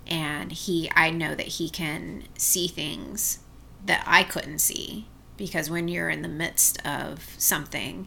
and 0.07 0.53
he 0.53 0.91
I 0.95 1.11
know 1.11 1.35
that 1.35 1.47
he 1.47 1.69
can 1.69 2.25
see 2.37 2.69
things 2.69 3.41
that 3.85 4.05
I 4.07 4.23
couldn't 4.23 4.61
see 4.61 5.07
because 5.37 5.71
when 5.71 5.89
you're 5.89 6.11
in 6.11 6.23
the 6.23 6.29
midst 6.29 6.85
of 6.87 7.35
something 7.39 8.07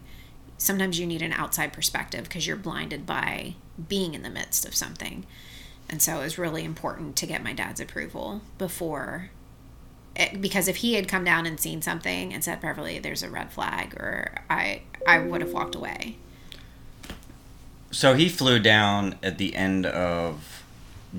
sometimes 0.57 0.99
you 0.99 1.05
need 1.05 1.21
an 1.21 1.33
outside 1.33 1.73
perspective 1.73 2.23
because 2.23 2.47
you're 2.47 2.55
blinded 2.55 3.05
by 3.05 3.55
being 3.87 4.13
in 4.13 4.23
the 4.23 4.29
midst 4.29 4.65
of 4.65 4.75
something. 4.75 5.25
And 5.89 6.01
so 6.01 6.19
it 6.19 6.23
was 6.23 6.37
really 6.37 6.63
important 6.63 7.15
to 7.17 7.27
get 7.27 7.43
my 7.43 7.53
dad's 7.53 7.79
approval 7.79 8.41
before 8.57 9.29
because 10.39 10.67
if 10.67 10.77
he 10.77 10.93
had 10.93 11.07
come 11.07 11.23
down 11.23 11.45
and 11.45 11.59
seen 11.59 11.81
something 11.81 12.33
and 12.33 12.43
said 12.43 12.61
Beverly 12.61 12.99
there's 12.99 13.23
a 13.23 13.29
red 13.29 13.51
flag 13.51 13.93
or 13.95 14.35
I 14.49 14.81
I 15.07 15.19
would 15.19 15.41
have 15.41 15.51
walked 15.53 15.75
away. 15.75 16.15
So 17.91 18.13
he 18.13 18.29
flew 18.29 18.59
down 18.59 19.15
at 19.23 19.37
the 19.37 19.55
end 19.55 19.85
of 19.85 20.63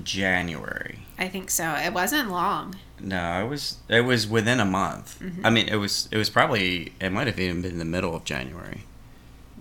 January. 0.03 0.99
I 1.17 1.27
think 1.27 1.49
so. 1.49 1.73
It 1.73 1.91
wasn't 1.93 2.29
long. 2.29 2.75
No, 2.99 3.43
it 3.43 3.49
was 3.49 3.77
it 3.89 4.01
was 4.01 4.27
within 4.27 4.59
a 4.59 4.65
month. 4.65 5.21
I 5.43 5.49
mean, 5.49 5.67
it 5.67 5.75
was 5.77 6.07
it 6.11 6.17
was 6.17 6.29
probably 6.29 6.93
it 6.99 7.11
might 7.11 7.27
have 7.27 7.39
even 7.39 7.61
been 7.61 7.79
the 7.79 7.85
middle 7.85 8.15
of 8.15 8.23
January. 8.23 8.81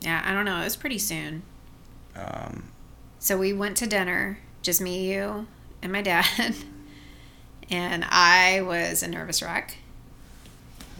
Yeah, 0.00 0.22
I 0.24 0.34
don't 0.34 0.44
know. 0.44 0.60
It 0.60 0.64
was 0.64 0.76
pretty 0.76 0.98
soon. 0.98 1.42
Um, 2.14 2.64
So 3.18 3.36
we 3.38 3.52
went 3.52 3.76
to 3.78 3.86
dinner, 3.86 4.38
just 4.62 4.80
me, 4.80 5.10
you, 5.12 5.46
and 5.82 5.92
my 5.92 6.02
dad. 6.02 6.26
And 7.70 8.04
I 8.08 8.62
was 8.62 9.02
a 9.02 9.08
nervous 9.08 9.42
wreck. 9.42 9.76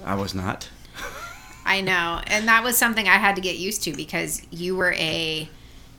I 0.05 0.14
was 0.14 0.35
not. 0.35 0.68
I 1.64 1.81
know. 1.81 2.20
And 2.26 2.46
that 2.48 2.62
was 2.62 2.76
something 2.76 3.09
I 3.09 3.16
had 3.16 3.37
to 3.37 3.42
get 3.42 3.57
used 3.57 3.83
to 3.85 3.92
because 3.92 4.42
you 4.50 4.76
were 4.76 4.92
a 4.92 5.48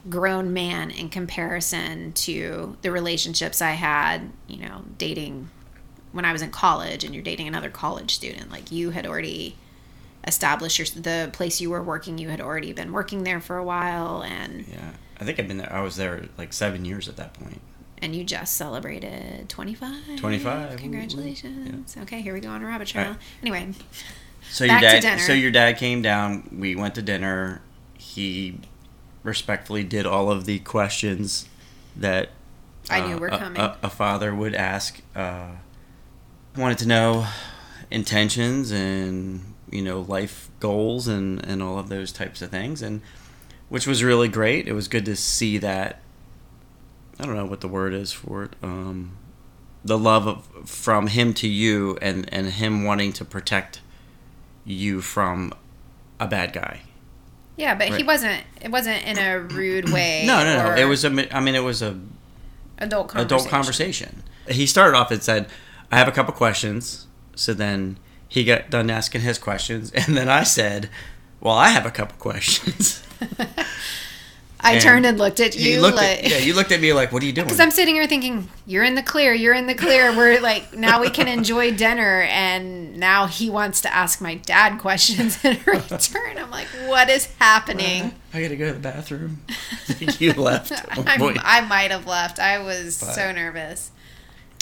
grown 0.10 0.54
man 0.54 0.92
in 0.92 1.10
comparison 1.10 2.14
to 2.14 2.78
the 2.82 2.92
relationships 2.92 3.62
I 3.62 3.72
had, 3.72 4.32
you 4.48 4.60
know, 4.60 4.84
dating 4.98 5.50
when 6.14 6.24
I 6.24 6.32
was 6.32 6.42
in 6.42 6.52
college 6.52 7.04
and 7.04 7.14
you're 7.14 7.24
dating 7.24 7.48
another 7.48 7.70
college 7.70 8.16
student. 8.16 8.50
Like 8.50 8.72
you 8.72 8.92
had 8.92 9.06
already 9.06 9.58
established 10.26 10.80
your, 10.80 10.88
the 10.88 11.30
place 11.34 11.60
you 11.60 11.70
were 11.70 11.84
working, 11.84 12.18
you 12.18 12.30
had 12.30 12.42
already 12.42 12.72
been 12.74 12.92
working 12.94 13.24
there 13.24 13.42
for 13.42 13.58
a 13.58 13.64
while 13.64 14.24
and 14.24 14.66
Yeah, 14.68 14.92
I 15.20 15.26
think 15.26 15.40
I've 15.40 15.48
been 15.48 15.58
there. 15.58 15.72
I 15.72 15.82
was 15.82 15.98
there 15.98 16.26
like 16.38 16.54
seven 16.54 16.86
years 16.86 17.10
at 17.10 17.18
that 17.18 17.34
point. 17.34 17.62
And 18.02 18.16
you 18.16 18.24
just 18.24 18.56
celebrated 18.56 19.50
25. 19.50 20.18
25. 20.18 20.74
Ooh, 20.74 20.78
Congratulations. 20.78 21.98
Okay, 22.02 22.22
here 22.22 22.34
we 22.34 22.40
go 22.40 22.50
on 22.50 22.64
a 22.64 22.66
rabbit 22.68 22.88
trail. 22.88 23.16
Anyway, 23.42 23.70
So 24.50 24.64
your 24.64 24.80
dad. 24.80 25.20
So 25.20 25.34
your 25.34 25.52
dad 25.52 25.78
came 25.78 26.02
down. 26.02 26.50
We 26.58 26.76
went 26.76 26.96
to 26.96 27.02
dinner. 27.02 27.62
He 27.98 28.60
respectfully 29.24 29.84
did 29.84 30.06
all 30.06 30.32
of 30.32 30.46
the 30.46 30.60
questions 30.60 31.48
that 31.96 32.30
I 32.90 33.06
knew 33.06 33.16
uh, 33.16 33.20
were 33.20 33.30
coming. 33.30 33.60
A, 33.60 33.78
a 33.84 33.90
father 33.90 34.34
would 34.34 34.56
ask. 34.56 35.02
Uh, 35.16 35.52
wanted 36.56 36.78
to 36.80 36.88
know 36.88 37.28
intentions 37.92 38.72
and 38.72 39.54
you 39.70 39.82
know 39.82 40.02
life 40.02 40.50
goals 40.60 41.08
and 41.08 41.44
and 41.46 41.62
all 41.62 41.78
of 41.78 41.90
those 41.90 42.12
types 42.12 42.42
of 42.42 42.50
things, 42.50 42.82
and 42.82 43.02
which 43.70 43.86
was 43.88 44.04
really 44.04 44.28
great. 44.28 44.68
It 44.68 44.74
was 44.74 44.88
good 44.88 45.06
to 45.06 45.16
see 45.16 45.58
that. 45.58 46.02
I 47.20 47.26
don't 47.26 47.36
know 47.36 47.46
what 47.46 47.62
the 47.62 47.68
word 47.68 47.94
is 47.94 48.12
for 48.12 48.44
it. 48.44 48.52
Um, 48.62 49.18
the 49.84 49.98
love 49.98 50.28
of 50.28 50.70
from 50.70 51.08
him 51.08 51.34
to 51.36 51.48
you, 51.48 51.98
and 52.02 52.32
and 52.34 52.48
him 52.48 52.84
wanting 52.84 53.14
to 53.14 53.26
protect 53.26 53.82
you 54.66 55.02
from 55.02 55.54
a 56.20 56.28
bad 56.28 56.54
guy. 56.54 56.82
yeah, 57.56 57.74
but 57.76 57.90
he 57.90 58.04
wasn't, 58.04 58.44
it 58.62 58.70
wasn't 58.70 59.04
in 59.06 59.18
a 59.18 59.40
rude 59.56 59.90
way. 59.90 60.24
No, 60.26 60.44
no, 60.44 60.58
no. 60.58 60.76
It 60.76 60.86
was 60.86 61.06
a. 61.06 61.36
I 61.36 61.40
mean, 61.40 61.56
it 61.56 61.64
was 61.64 61.82
a 61.82 62.00
adult 62.78 63.10
conversation. 63.10 63.26
adult 63.26 63.50
conversation. 63.50 64.24
He 64.50 64.66
started 64.66 64.98
off 64.98 65.10
and 65.12 65.24
said, 65.24 65.48
"I 65.92 65.98
have 65.98 66.08
a 66.08 66.12
couple 66.12 66.34
questions." 66.34 67.08
So 67.36 67.54
then 67.54 67.98
he 68.28 68.44
got 68.44 68.70
done 68.70 68.90
asking 68.90 69.22
his 69.22 69.38
questions, 69.38 69.92
and 69.92 70.18
then 70.18 70.30
I 70.30 70.44
said, 70.44 70.90
"Well, 71.40 71.56
I 71.56 71.70
have 71.70 71.86
a 71.86 71.92
couple 71.92 72.18
questions." 72.18 73.04
I 74.68 74.74
And 74.74 74.82
turned 74.82 75.06
and 75.06 75.18
looked 75.18 75.40
at 75.40 75.56
you, 75.58 75.72
you 75.76 75.82
looked 75.82 75.98
like, 75.98 76.24
at, 76.26 76.30
yeah, 76.30 76.38
you 76.40 76.54
looked 76.54 76.72
at 76.72 76.82
me 76.82 76.92
like, 76.94 77.12
"What 77.12 77.24
are 77.24 77.26
you 77.26 77.32
doing?" 77.38 77.48
Because 77.48 77.60
I'm 77.60 77.72
sitting 77.72 77.96
here 77.96 78.08
thinking, 78.08 78.50
you're 78.66 78.84
in 78.84 78.96
the 78.96 79.04
clear, 79.04 79.34
you're 79.34 79.54
in 79.54 79.68
the 79.68 79.74
clear. 79.76 80.16
We're 80.16 80.40
like, 80.42 80.74
now 80.74 81.00
we 81.02 81.10
can 81.10 81.28
enjoy 81.28 81.72
dinner. 81.76 82.22
And 82.30 82.98
now 82.98 83.28
he 83.28 83.50
wants 83.50 83.82
to 83.82 83.94
ask 83.94 84.20
my 84.22 84.36
dad 84.36 84.80
questions 84.80 85.44
in 85.46 85.58
return. 85.66 86.38
I'm 86.38 86.52
like, 86.52 86.68
what 86.86 87.10
is 87.10 87.28
happening? 87.40 88.14
I 88.34 88.42
gotta 88.42 88.56
go 88.56 88.68
to 88.68 88.74
the 88.74 88.80
bathroom. 88.80 89.42
you 90.20 90.34
left. 90.34 90.72
Oh. 90.98 91.04
I 91.08 91.62
might 91.62 91.92
have 91.92 92.06
left. 92.06 92.40
I 92.40 92.60
was 92.60 92.96
so 92.98 93.32
nervous. 93.32 93.92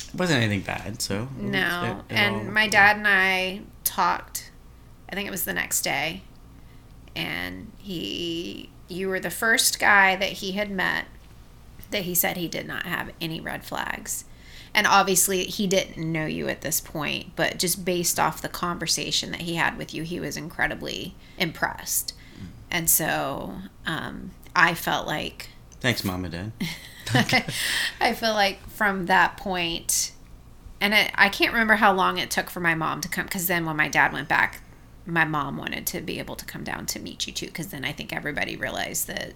It 0.10 0.16
wasn't 0.20 0.44
anything 0.44 0.62
bad, 0.62 1.02
so 1.02 1.28
No. 1.38 2.04
it- 2.10 2.14
it 2.14 2.18
and 2.18 2.36
all- 2.36 2.44
my 2.44 2.68
dad 2.68 2.98
and 2.98 3.08
I 3.08 3.62
talked, 3.84 4.52
I 5.10 5.16
think 5.16 5.28
it 5.28 5.32
was 5.32 5.44
the 5.46 5.54
next 5.54 5.82
day. 5.82 6.22
And 7.16 7.72
he, 7.80 8.70
you 8.88 9.10
were 9.10 9.20
the 9.20 9.30
first 9.30 9.80
guy 9.80 10.16
that 10.16 10.34
he 10.34 10.54
had 10.54 10.70
met 10.70 11.06
that 11.92 12.04
he 12.04 12.16
said 12.16 12.38
he 12.38 12.48
did 12.48 12.68
not 12.68 12.86
have 12.86 13.12
any 13.22 13.40
red 13.40 13.64
flags. 13.64 14.26
And 14.74 14.86
obviously, 14.86 15.46
he 15.46 15.68
didn't 15.68 16.12
know 16.12 16.26
you 16.26 16.50
at 16.50 16.62
this 16.62 16.82
point, 16.82 17.32
but 17.38 17.58
just 17.58 17.86
based 17.86 18.20
off 18.20 18.42
the 18.42 18.50
conversation 18.50 19.32
that 19.32 19.42
he 19.42 19.56
had 19.56 19.78
with 19.78 19.94
you, 19.94 20.04
he 20.04 20.20
was 20.20 20.36
incredibly 20.36 21.16
impressed. 21.38 22.14
And 22.70 22.90
so 22.90 23.54
um, 23.86 24.32
I 24.54 24.74
felt 24.74 25.08
like 25.08 25.50
Thanks, 25.80 26.04
mom 26.04 26.26
and 26.26 26.34
dad. 26.34 26.52
I 28.02 28.14
feel 28.14 28.34
like 28.34 28.68
from 28.70 29.06
that 29.06 29.38
point, 29.38 30.12
and 30.82 30.94
I 30.94 31.30
can't 31.30 31.54
remember 31.54 31.76
how 31.76 31.94
long 31.94 32.18
it 32.18 32.30
took 32.32 32.50
for 32.50 32.60
my 32.60 32.76
mom 32.76 33.00
to 33.02 33.08
come. 33.08 33.26
Because 33.26 33.48
then 33.48 33.66
when 33.66 33.78
my 33.78 33.88
dad 33.88 34.12
went 34.12 34.28
back, 34.28 34.62
my 35.06 35.26
mom 35.26 35.58
wanted 35.58 35.86
to 35.88 36.02
be 36.02 36.20
able 36.20 36.36
to 36.36 36.46
come 36.46 36.64
down 36.64 36.86
to 36.88 37.00
meet 37.00 37.28
you 37.28 37.34
too. 37.34 37.48
Because 37.48 37.68
then 37.68 37.86
I 37.86 37.92
think 37.92 38.14
everybody 38.14 38.56
realized 38.56 39.08
that 39.08 39.34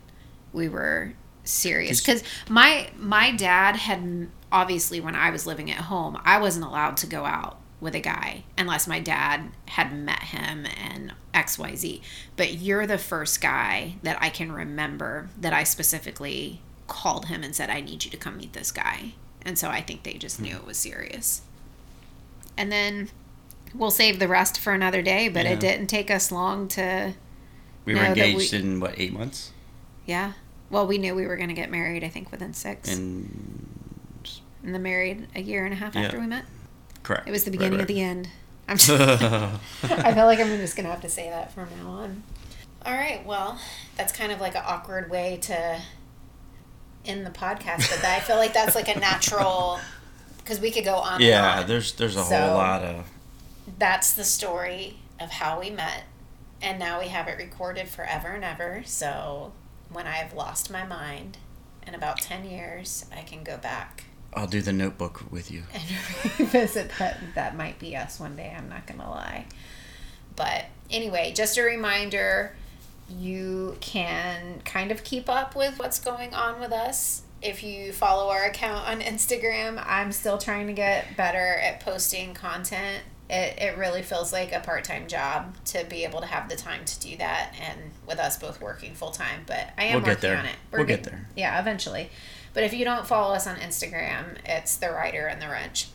we 0.54 0.68
were 0.70 1.14
serious. 1.44 2.02
Because 2.02 2.24
my 2.50 2.90
my 2.98 3.32
dad 3.32 3.76
had 3.76 4.30
obviously 4.52 5.00
when 5.00 5.16
I 5.16 5.30
was 5.30 5.46
living 5.46 5.70
at 5.72 5.78
home, 5.78 6.20
I 6.24 6.40
wasn't 6.40 6.66
allowed 6.66 6.98
to 6.98 7.08
go 7.08 7.26
out 7.26 7.60
with 7.82 7.96
a 7.96 8.00
guy 8.00 8.44
unless 8.58 8.88
my 8.88 9.00
dad 9.00 9.52
had 9.70 9.98
met 9.98 10.24
him 10.24 10.66
and 10.66 11.14
XYZ. 11.34 12.02
But 12.36 12.56
you're 12.56 12.88
the 12.88 12.98
first 12.98 13.42
guy 13.42 13.96
that 14.04 14.18
I 14.22 14.30
can 14.30 14.52
remember 14.52 15.30
that 15.40 15.54
I 15.54 15.64
specifically 15.64 16.62
called 16.88 17.28
him 17.28 17.44
and 17.44 17.56
said, 17.56 17.70
I 17.70 17.82
need 17.82 18.04
you 18.04 18.12
to 18.12 18.18
come 18.18 18.38
meet 18.38 18.54
this 18.54 18.72
guy. 18.72 19.14
And 19.44 19.58
so 19.58 19.70
I 19.70 19.82
think 19.82 20.04
they 20.04 20.14
just 20.14 20.42
knew 20.42 20.56
hmm. 20.56 20.62
it 20.62 20.66
was 20.66 20.78
serious. 20.78 21.42
And 22.58 22.72
then 22.72 23.10
we'll 23.74 23.92
save 23.92 24.20
the 24.20 24.28
rest 24.28 24.60
for 24.60 24.74
another 24.74 25.02
day, 25.02 25.30
but 25.30 25.46
Yeah. 25.46 25.52
it 25.54 25.60
didn't 25.60 25.88
take 25.88 26.10
us 26.12 26.32
long 26.32 26.68
to, 26.70 27.14
We 27.86 27.94
were 27.96 28.00
that 28.02 28.16
we- 28.16 28.22
engaged 28.24 28.54
in 28.54 28.80
what 28.80 28.96
eight 28.98 29.14
months, 29.14 29.52
yeah. 30.06 30.34
Well, 30.70 30.86
we 30.86 30.98
knew 31.00 31.16
we 31.16 31.26
were 31.26 31.36
going 31.36 31.50
to 31.50 31.56
get 31.56 31.72
married, 31.72 32.04
I 32.04 32.10
think, 32.10 32.32
within 32.32 32.54
six. 32.54 32.90
and 32.90 33.66
and 34.64 34.76
then 34.76 34.84
married 34.84 35.28
a 35.36 35.42
year 35.42 35.64
and 35.66 35.74
a 35.74 35.78
half 35.78 35.96
Yeah. 35.96 36.02
after 36.02 36.20
we 36.20 36.28
met. 36.28 36.46
correct. 37.02 37.28
It 37.28 37.32
was 37.32 37.44
the 37.46 37.52
beginning 37.52 37.74
Right, 37.80 37.82
of 37.82 37.88
the 37.88 38.02
end. 38.02 38.28
I'm 38.68 38.78
just, 38.78 38.90
I 39.84 40.14
feel 40.14 40.26
like 40.26 40.40
I'm 40.40 40.48
just 40.58 40.76
gonna 40.76 40.90
have 40.90 41.02
to 41.02 41.10
say 41.10 41.30
that 41.30 41.54
from 41.54 41.70
now 41.82 41.90
on. 41.92 42.24
All 42.86 42.94
right. 42.94 43.26
Well, 43.26 43.58
that's 43.98 44.12
kind 44.14 44.32
of 44.32 44.40
like 44.42 44.56
an 44.56 44.62
awkward 44.66 45.10
way 45.10 45.38
to 45.44 45.80
end 47.06 47.26
the 47.26 47.30
podcast, 47.32 47.90
but 47.90 48.04
I 48.06 48.20
feel 48.20 48.36
like 48.36 48.54
that's 48.54 48.76
like 48.76 48.94
a 48.94 49.00
natural 49.00 49.80
because 50.40 50.60
we 50.60 50.72
could 50.72 50.84
go 50.86 50.96
on. 50.96 51.22
yeah, 51.22 51.54
and 51.54 51.62
on. 51.62 51.68
there's 51.68 51.94
there's 51.94 52.16
a 52.18 52.24
So- 52.24 52.38
whole 52.40 52.56
lot 52.56 52.84
of 52.84 53.06
that's 53.78 54.14
the 54.14 54.24
story 54.24 54.98
of 55.20 55.30
how 55.30 55.60
we 55.60 55.70
met, 55.70 56.04
and 56.62 56.80
now 56.80 57.00
we 57.00 57.08
have 57.08 57.28
it 57.28 57.38
recorded 57.38 57.88
forever 57.88 58.30
and 58.30 58.44
ever. 58.44 58.84
So 58.86 59.54
when 59.92 60.08
I 60.08 60.14
have 60.14 60.34
lost 60.34 60.72
my 60.72 60.86
mind 60.86 61.38
in 61.86 61.96
about 61.96 62.20
ten 62.22 62.46
years, 62.46 63.06
I 63.16 63.22
can 63.22 63.44
go 63.44 63.58
back 63.58 64.06
I'll 64.34 64.48
do 64.48 64.62
the 64.62 64.74
notebook 64.74 65.32
with 65.32 65.52
you. 65.52 65.64
and 65.74 65.84
revisit 66.40 66.92
that. 67.00 67.20
That 67.36 67.56
might 67.56 67.80
be 67.80 67.96
us 67.96 68.20
one 68.20 68.36
day. 68.36 68.54
I'm 68.56 68.70
not 68.70 68.86
gonna 68.86 69.10
lie. 69.10 69.46
But 70.36 70.66
anyway, 70.90 71.34
just 71.36 71.58
a 71.58 71.64
reminder: 71.64 72.56
you 73.10 73.78
can 73.82 74.62
kind 74.66 74.92
of 74.92 75.04
keep 75.04 75.30
up 75.30 75.56
with 75.56 75.80
what's 75.80 76.00
going 76.00 76.34
on 76.34 76.60
with 76.60 76.72
us 76.72 77.24
if 77.42 77.64
you 77.64 77.92
follow 77.92 78.30
our 78.30 78.46
account 78.46 78.88
on 78.88 79.02
Instagram. 79.02 79.82
I'm 79.86 80.12
still 80.12 80.38
trying 80.38 80.68
to 80.68 80.74
get 80.74 81.18
better 81.18 81.56
at 81.60 81.80
posting 81.80 82.34
content. 82.34 83.04
It, 83.30 83.62
it 83.62 83.78
really 83.78 84.02
feels 84.02 84.34
like 84.34 84.52
a 84.54 84.60
part 84.60 84.84
time 84.84 85.08
job 85.08 85.56
to 85.66 85.84
be 85.86 86.04
able 86.04 86.20
to 86.22 86.26
have 86.26 86.50
the 86.50 86.56
time 86.56 86.84
to 86.86 87.00
do 87.00 87.16
that, 87.18 87.54
and 87.62 87.92
with 88.08 88.18
us 88.20 88.38
both 88.38 88.60
working 88.60 88.96
full 88.96 89.12
time. 89.12 89.44
But 89.46 89.72
I 89.78 89.86
am 89.86 90.02
We'll 90.02 90.12
working 90.12 90.22
there. 90.22 90.38
on 90.38 90.46
it. 90.46 90.56
We'll 90.72 90.86
get 90.86 91.04
there. 91.04 91.28
Yeah, 91.36 91.60
eventually. 91.60 92.10
But 92.54 92.64
if 92.64 92.74
you 92.74 92.84
don't 92.86 93.06
follow 93.06 93.34
us 93.36 93.46
on 93.46 93.58
Instagram, 93.58 94.38
it's 94.46 94.76
the 94.78 94.90
Rider 94.90 95.28
and 95.28 95.40
the 95.42 95.48
Wrench. 95.48 95.88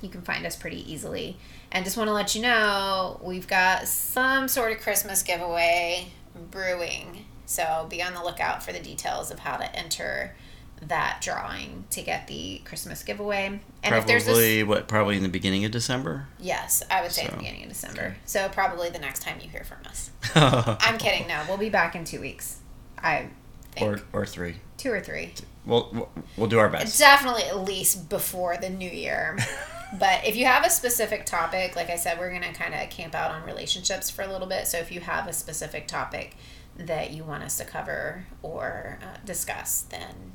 You 0.00 0.08
can 0.08 0.22
find 0.22 0.44
us 0.44 0.56
pretty 0.56 0.90
easily. 0.92 1.36
And 1.70 1.84
just 1.84 1.96
want 1.96 2.08
to 2.08 2.12
let 2.12 2.34
you 2.34 2.42
know, 2.42 3.20
we've 3.22 3.46
got 3.46 3.86
some 3.86 4.48
sort 4.48 4.72
of 4.72 4.80
Christmas 4.80 5.22
giveaway 5.22 6.08
brewing. 6.50 7.26
So 7.46 7.86
be 7.88 8.02
on 8.02 8.14
the 8.14 8.22
lookout 8.22 8.62
for 8.62 8.72
the 8.72 8.80
details 8.80 9.30
of 9.30 9.38
how 9.40 9.56
to 9.56 9.76
enter 9.76 10.34
that 10.82 11.18
drawing 11.22 11.84
to 11.90 12.02
get 12.02 12.26
the 12.26 12.60
Christmas 12.64 13.02
giveaway. 13.02 13.60
And 13.82 13.94
if 13.94 14.06
there's 14.06 14.24
probably 14.24 14.58
this, 14.62 14.68
what? 14.68 14.88
Probably 14.88 15.16
in 15.16 15.22
the 15.22 15.28
beginning 15.28 15.64
of 15.64 15.70
December. 15.70 16.26
yes, 16.38 16.82
I 16.90 17.02
would 17.02 17.12
say 17.12 17.24
at 17.24 17.30
the 17.32 17.38
beginning 17.38 17.62
of 17.64 17.68
December. 17.70 18.16
So 18.26 18.48
probably 18.48 18.90
the 18.90 18.98
next 18.98 19.22
time 19.22 19.38
you 19.42 19.48
hear 19.48 19.64
from 19.64 19.78
us. 19.86 20.10
I'm 20.34 20.98
kidding. 20.98 21.26
No, 21.28 21.42
we'll 21.48 21.56
be 21.58 21.70
back 21.70 21.94
in 21.96 22.04
two 22.04 22.20
weeks. 22.20 22.58
I 22.98 23.28
think 23.72 23.86
or 24.12 24.20
or 24.20 24.26
three. 24.26 24.56
two 24.76 24.90
or 24.92 25.00
three. 25.00 25.32
We'll 25.64 25.88
we'll- 25.92 26.08
we'll 26.36 26.48
do 26.48 26.58
our 26.58 26.68
best. 26.68 26.98
Definitely 26.98 27.44
at 27.44 27.58
least 27.60 28.08
before 28.08 28.56
the 28.56 28.68
new 28.70 28.90
year. 28.90 29.36
but 29.98 30.24
if 30.26 30.36
you 30.36 30.44
have 30.46 30.64
a 30.64 30.70
specific 30.70 31.24
topic, 31.26 31.74
like 31.76 31.90
I 31.90 31.96
said, 31.96 32.18
we're 32.18 32.30
going 32.30 32.42
to 32.42 32.52
kind 32.52 32.74
of 32.74 32.88
camp 32.90 33.14
out 33.14 33.30
on 33.30 33.44
relationships 33.44 34.10
for 34.10 34.22
a 34.22 34.28
little 34.30 34.46
bit. 34.46 34.66
So 34.66 34.78
if 34.78 34.92
you 34.92 35.00
have 35.00 35.26
a 35.26 35.32
specific 35.32 35.86
topic 35.88 36.36
that 36.78 37.12
you 37.12 37.24
want 37.24 37.42
us 37.42 37.56
to 37.56 37.64
cover 37.64 38.26
or 38.42 38.98
uh, 39.02 39.16
discuss, 39.24 39.80
then 39.82 40.32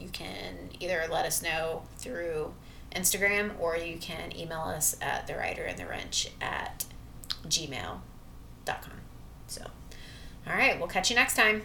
you 0.00 0.08
can 0.08 0.70
either 0.80 1.04
let 1.10 1.24
us 1.24 1.42
know 1.42 1.82
through 1.98 2.54
Instagram 2.94 3.58
or 3.60 3.76
you 3.76 3.98
can 3.98 4.36
email 4.36 4.60
us 4.60 4.96
at 5.00 5.26
the 5.26 5.34
rider 5.34 5.62
and 5.62 5.78
the 5.78 5.86
wrench 5.86 6.28
at 6.40 6.84
gmail.com. 7.46 8.00
So, 9.46 9.62
all 10.46 10.54
right, 10.54 10.78
we'll 10.78 10.88
catch 10.88 11.10
you 11.10 11.16
next 11.16 11.36
time. 11.36 11.62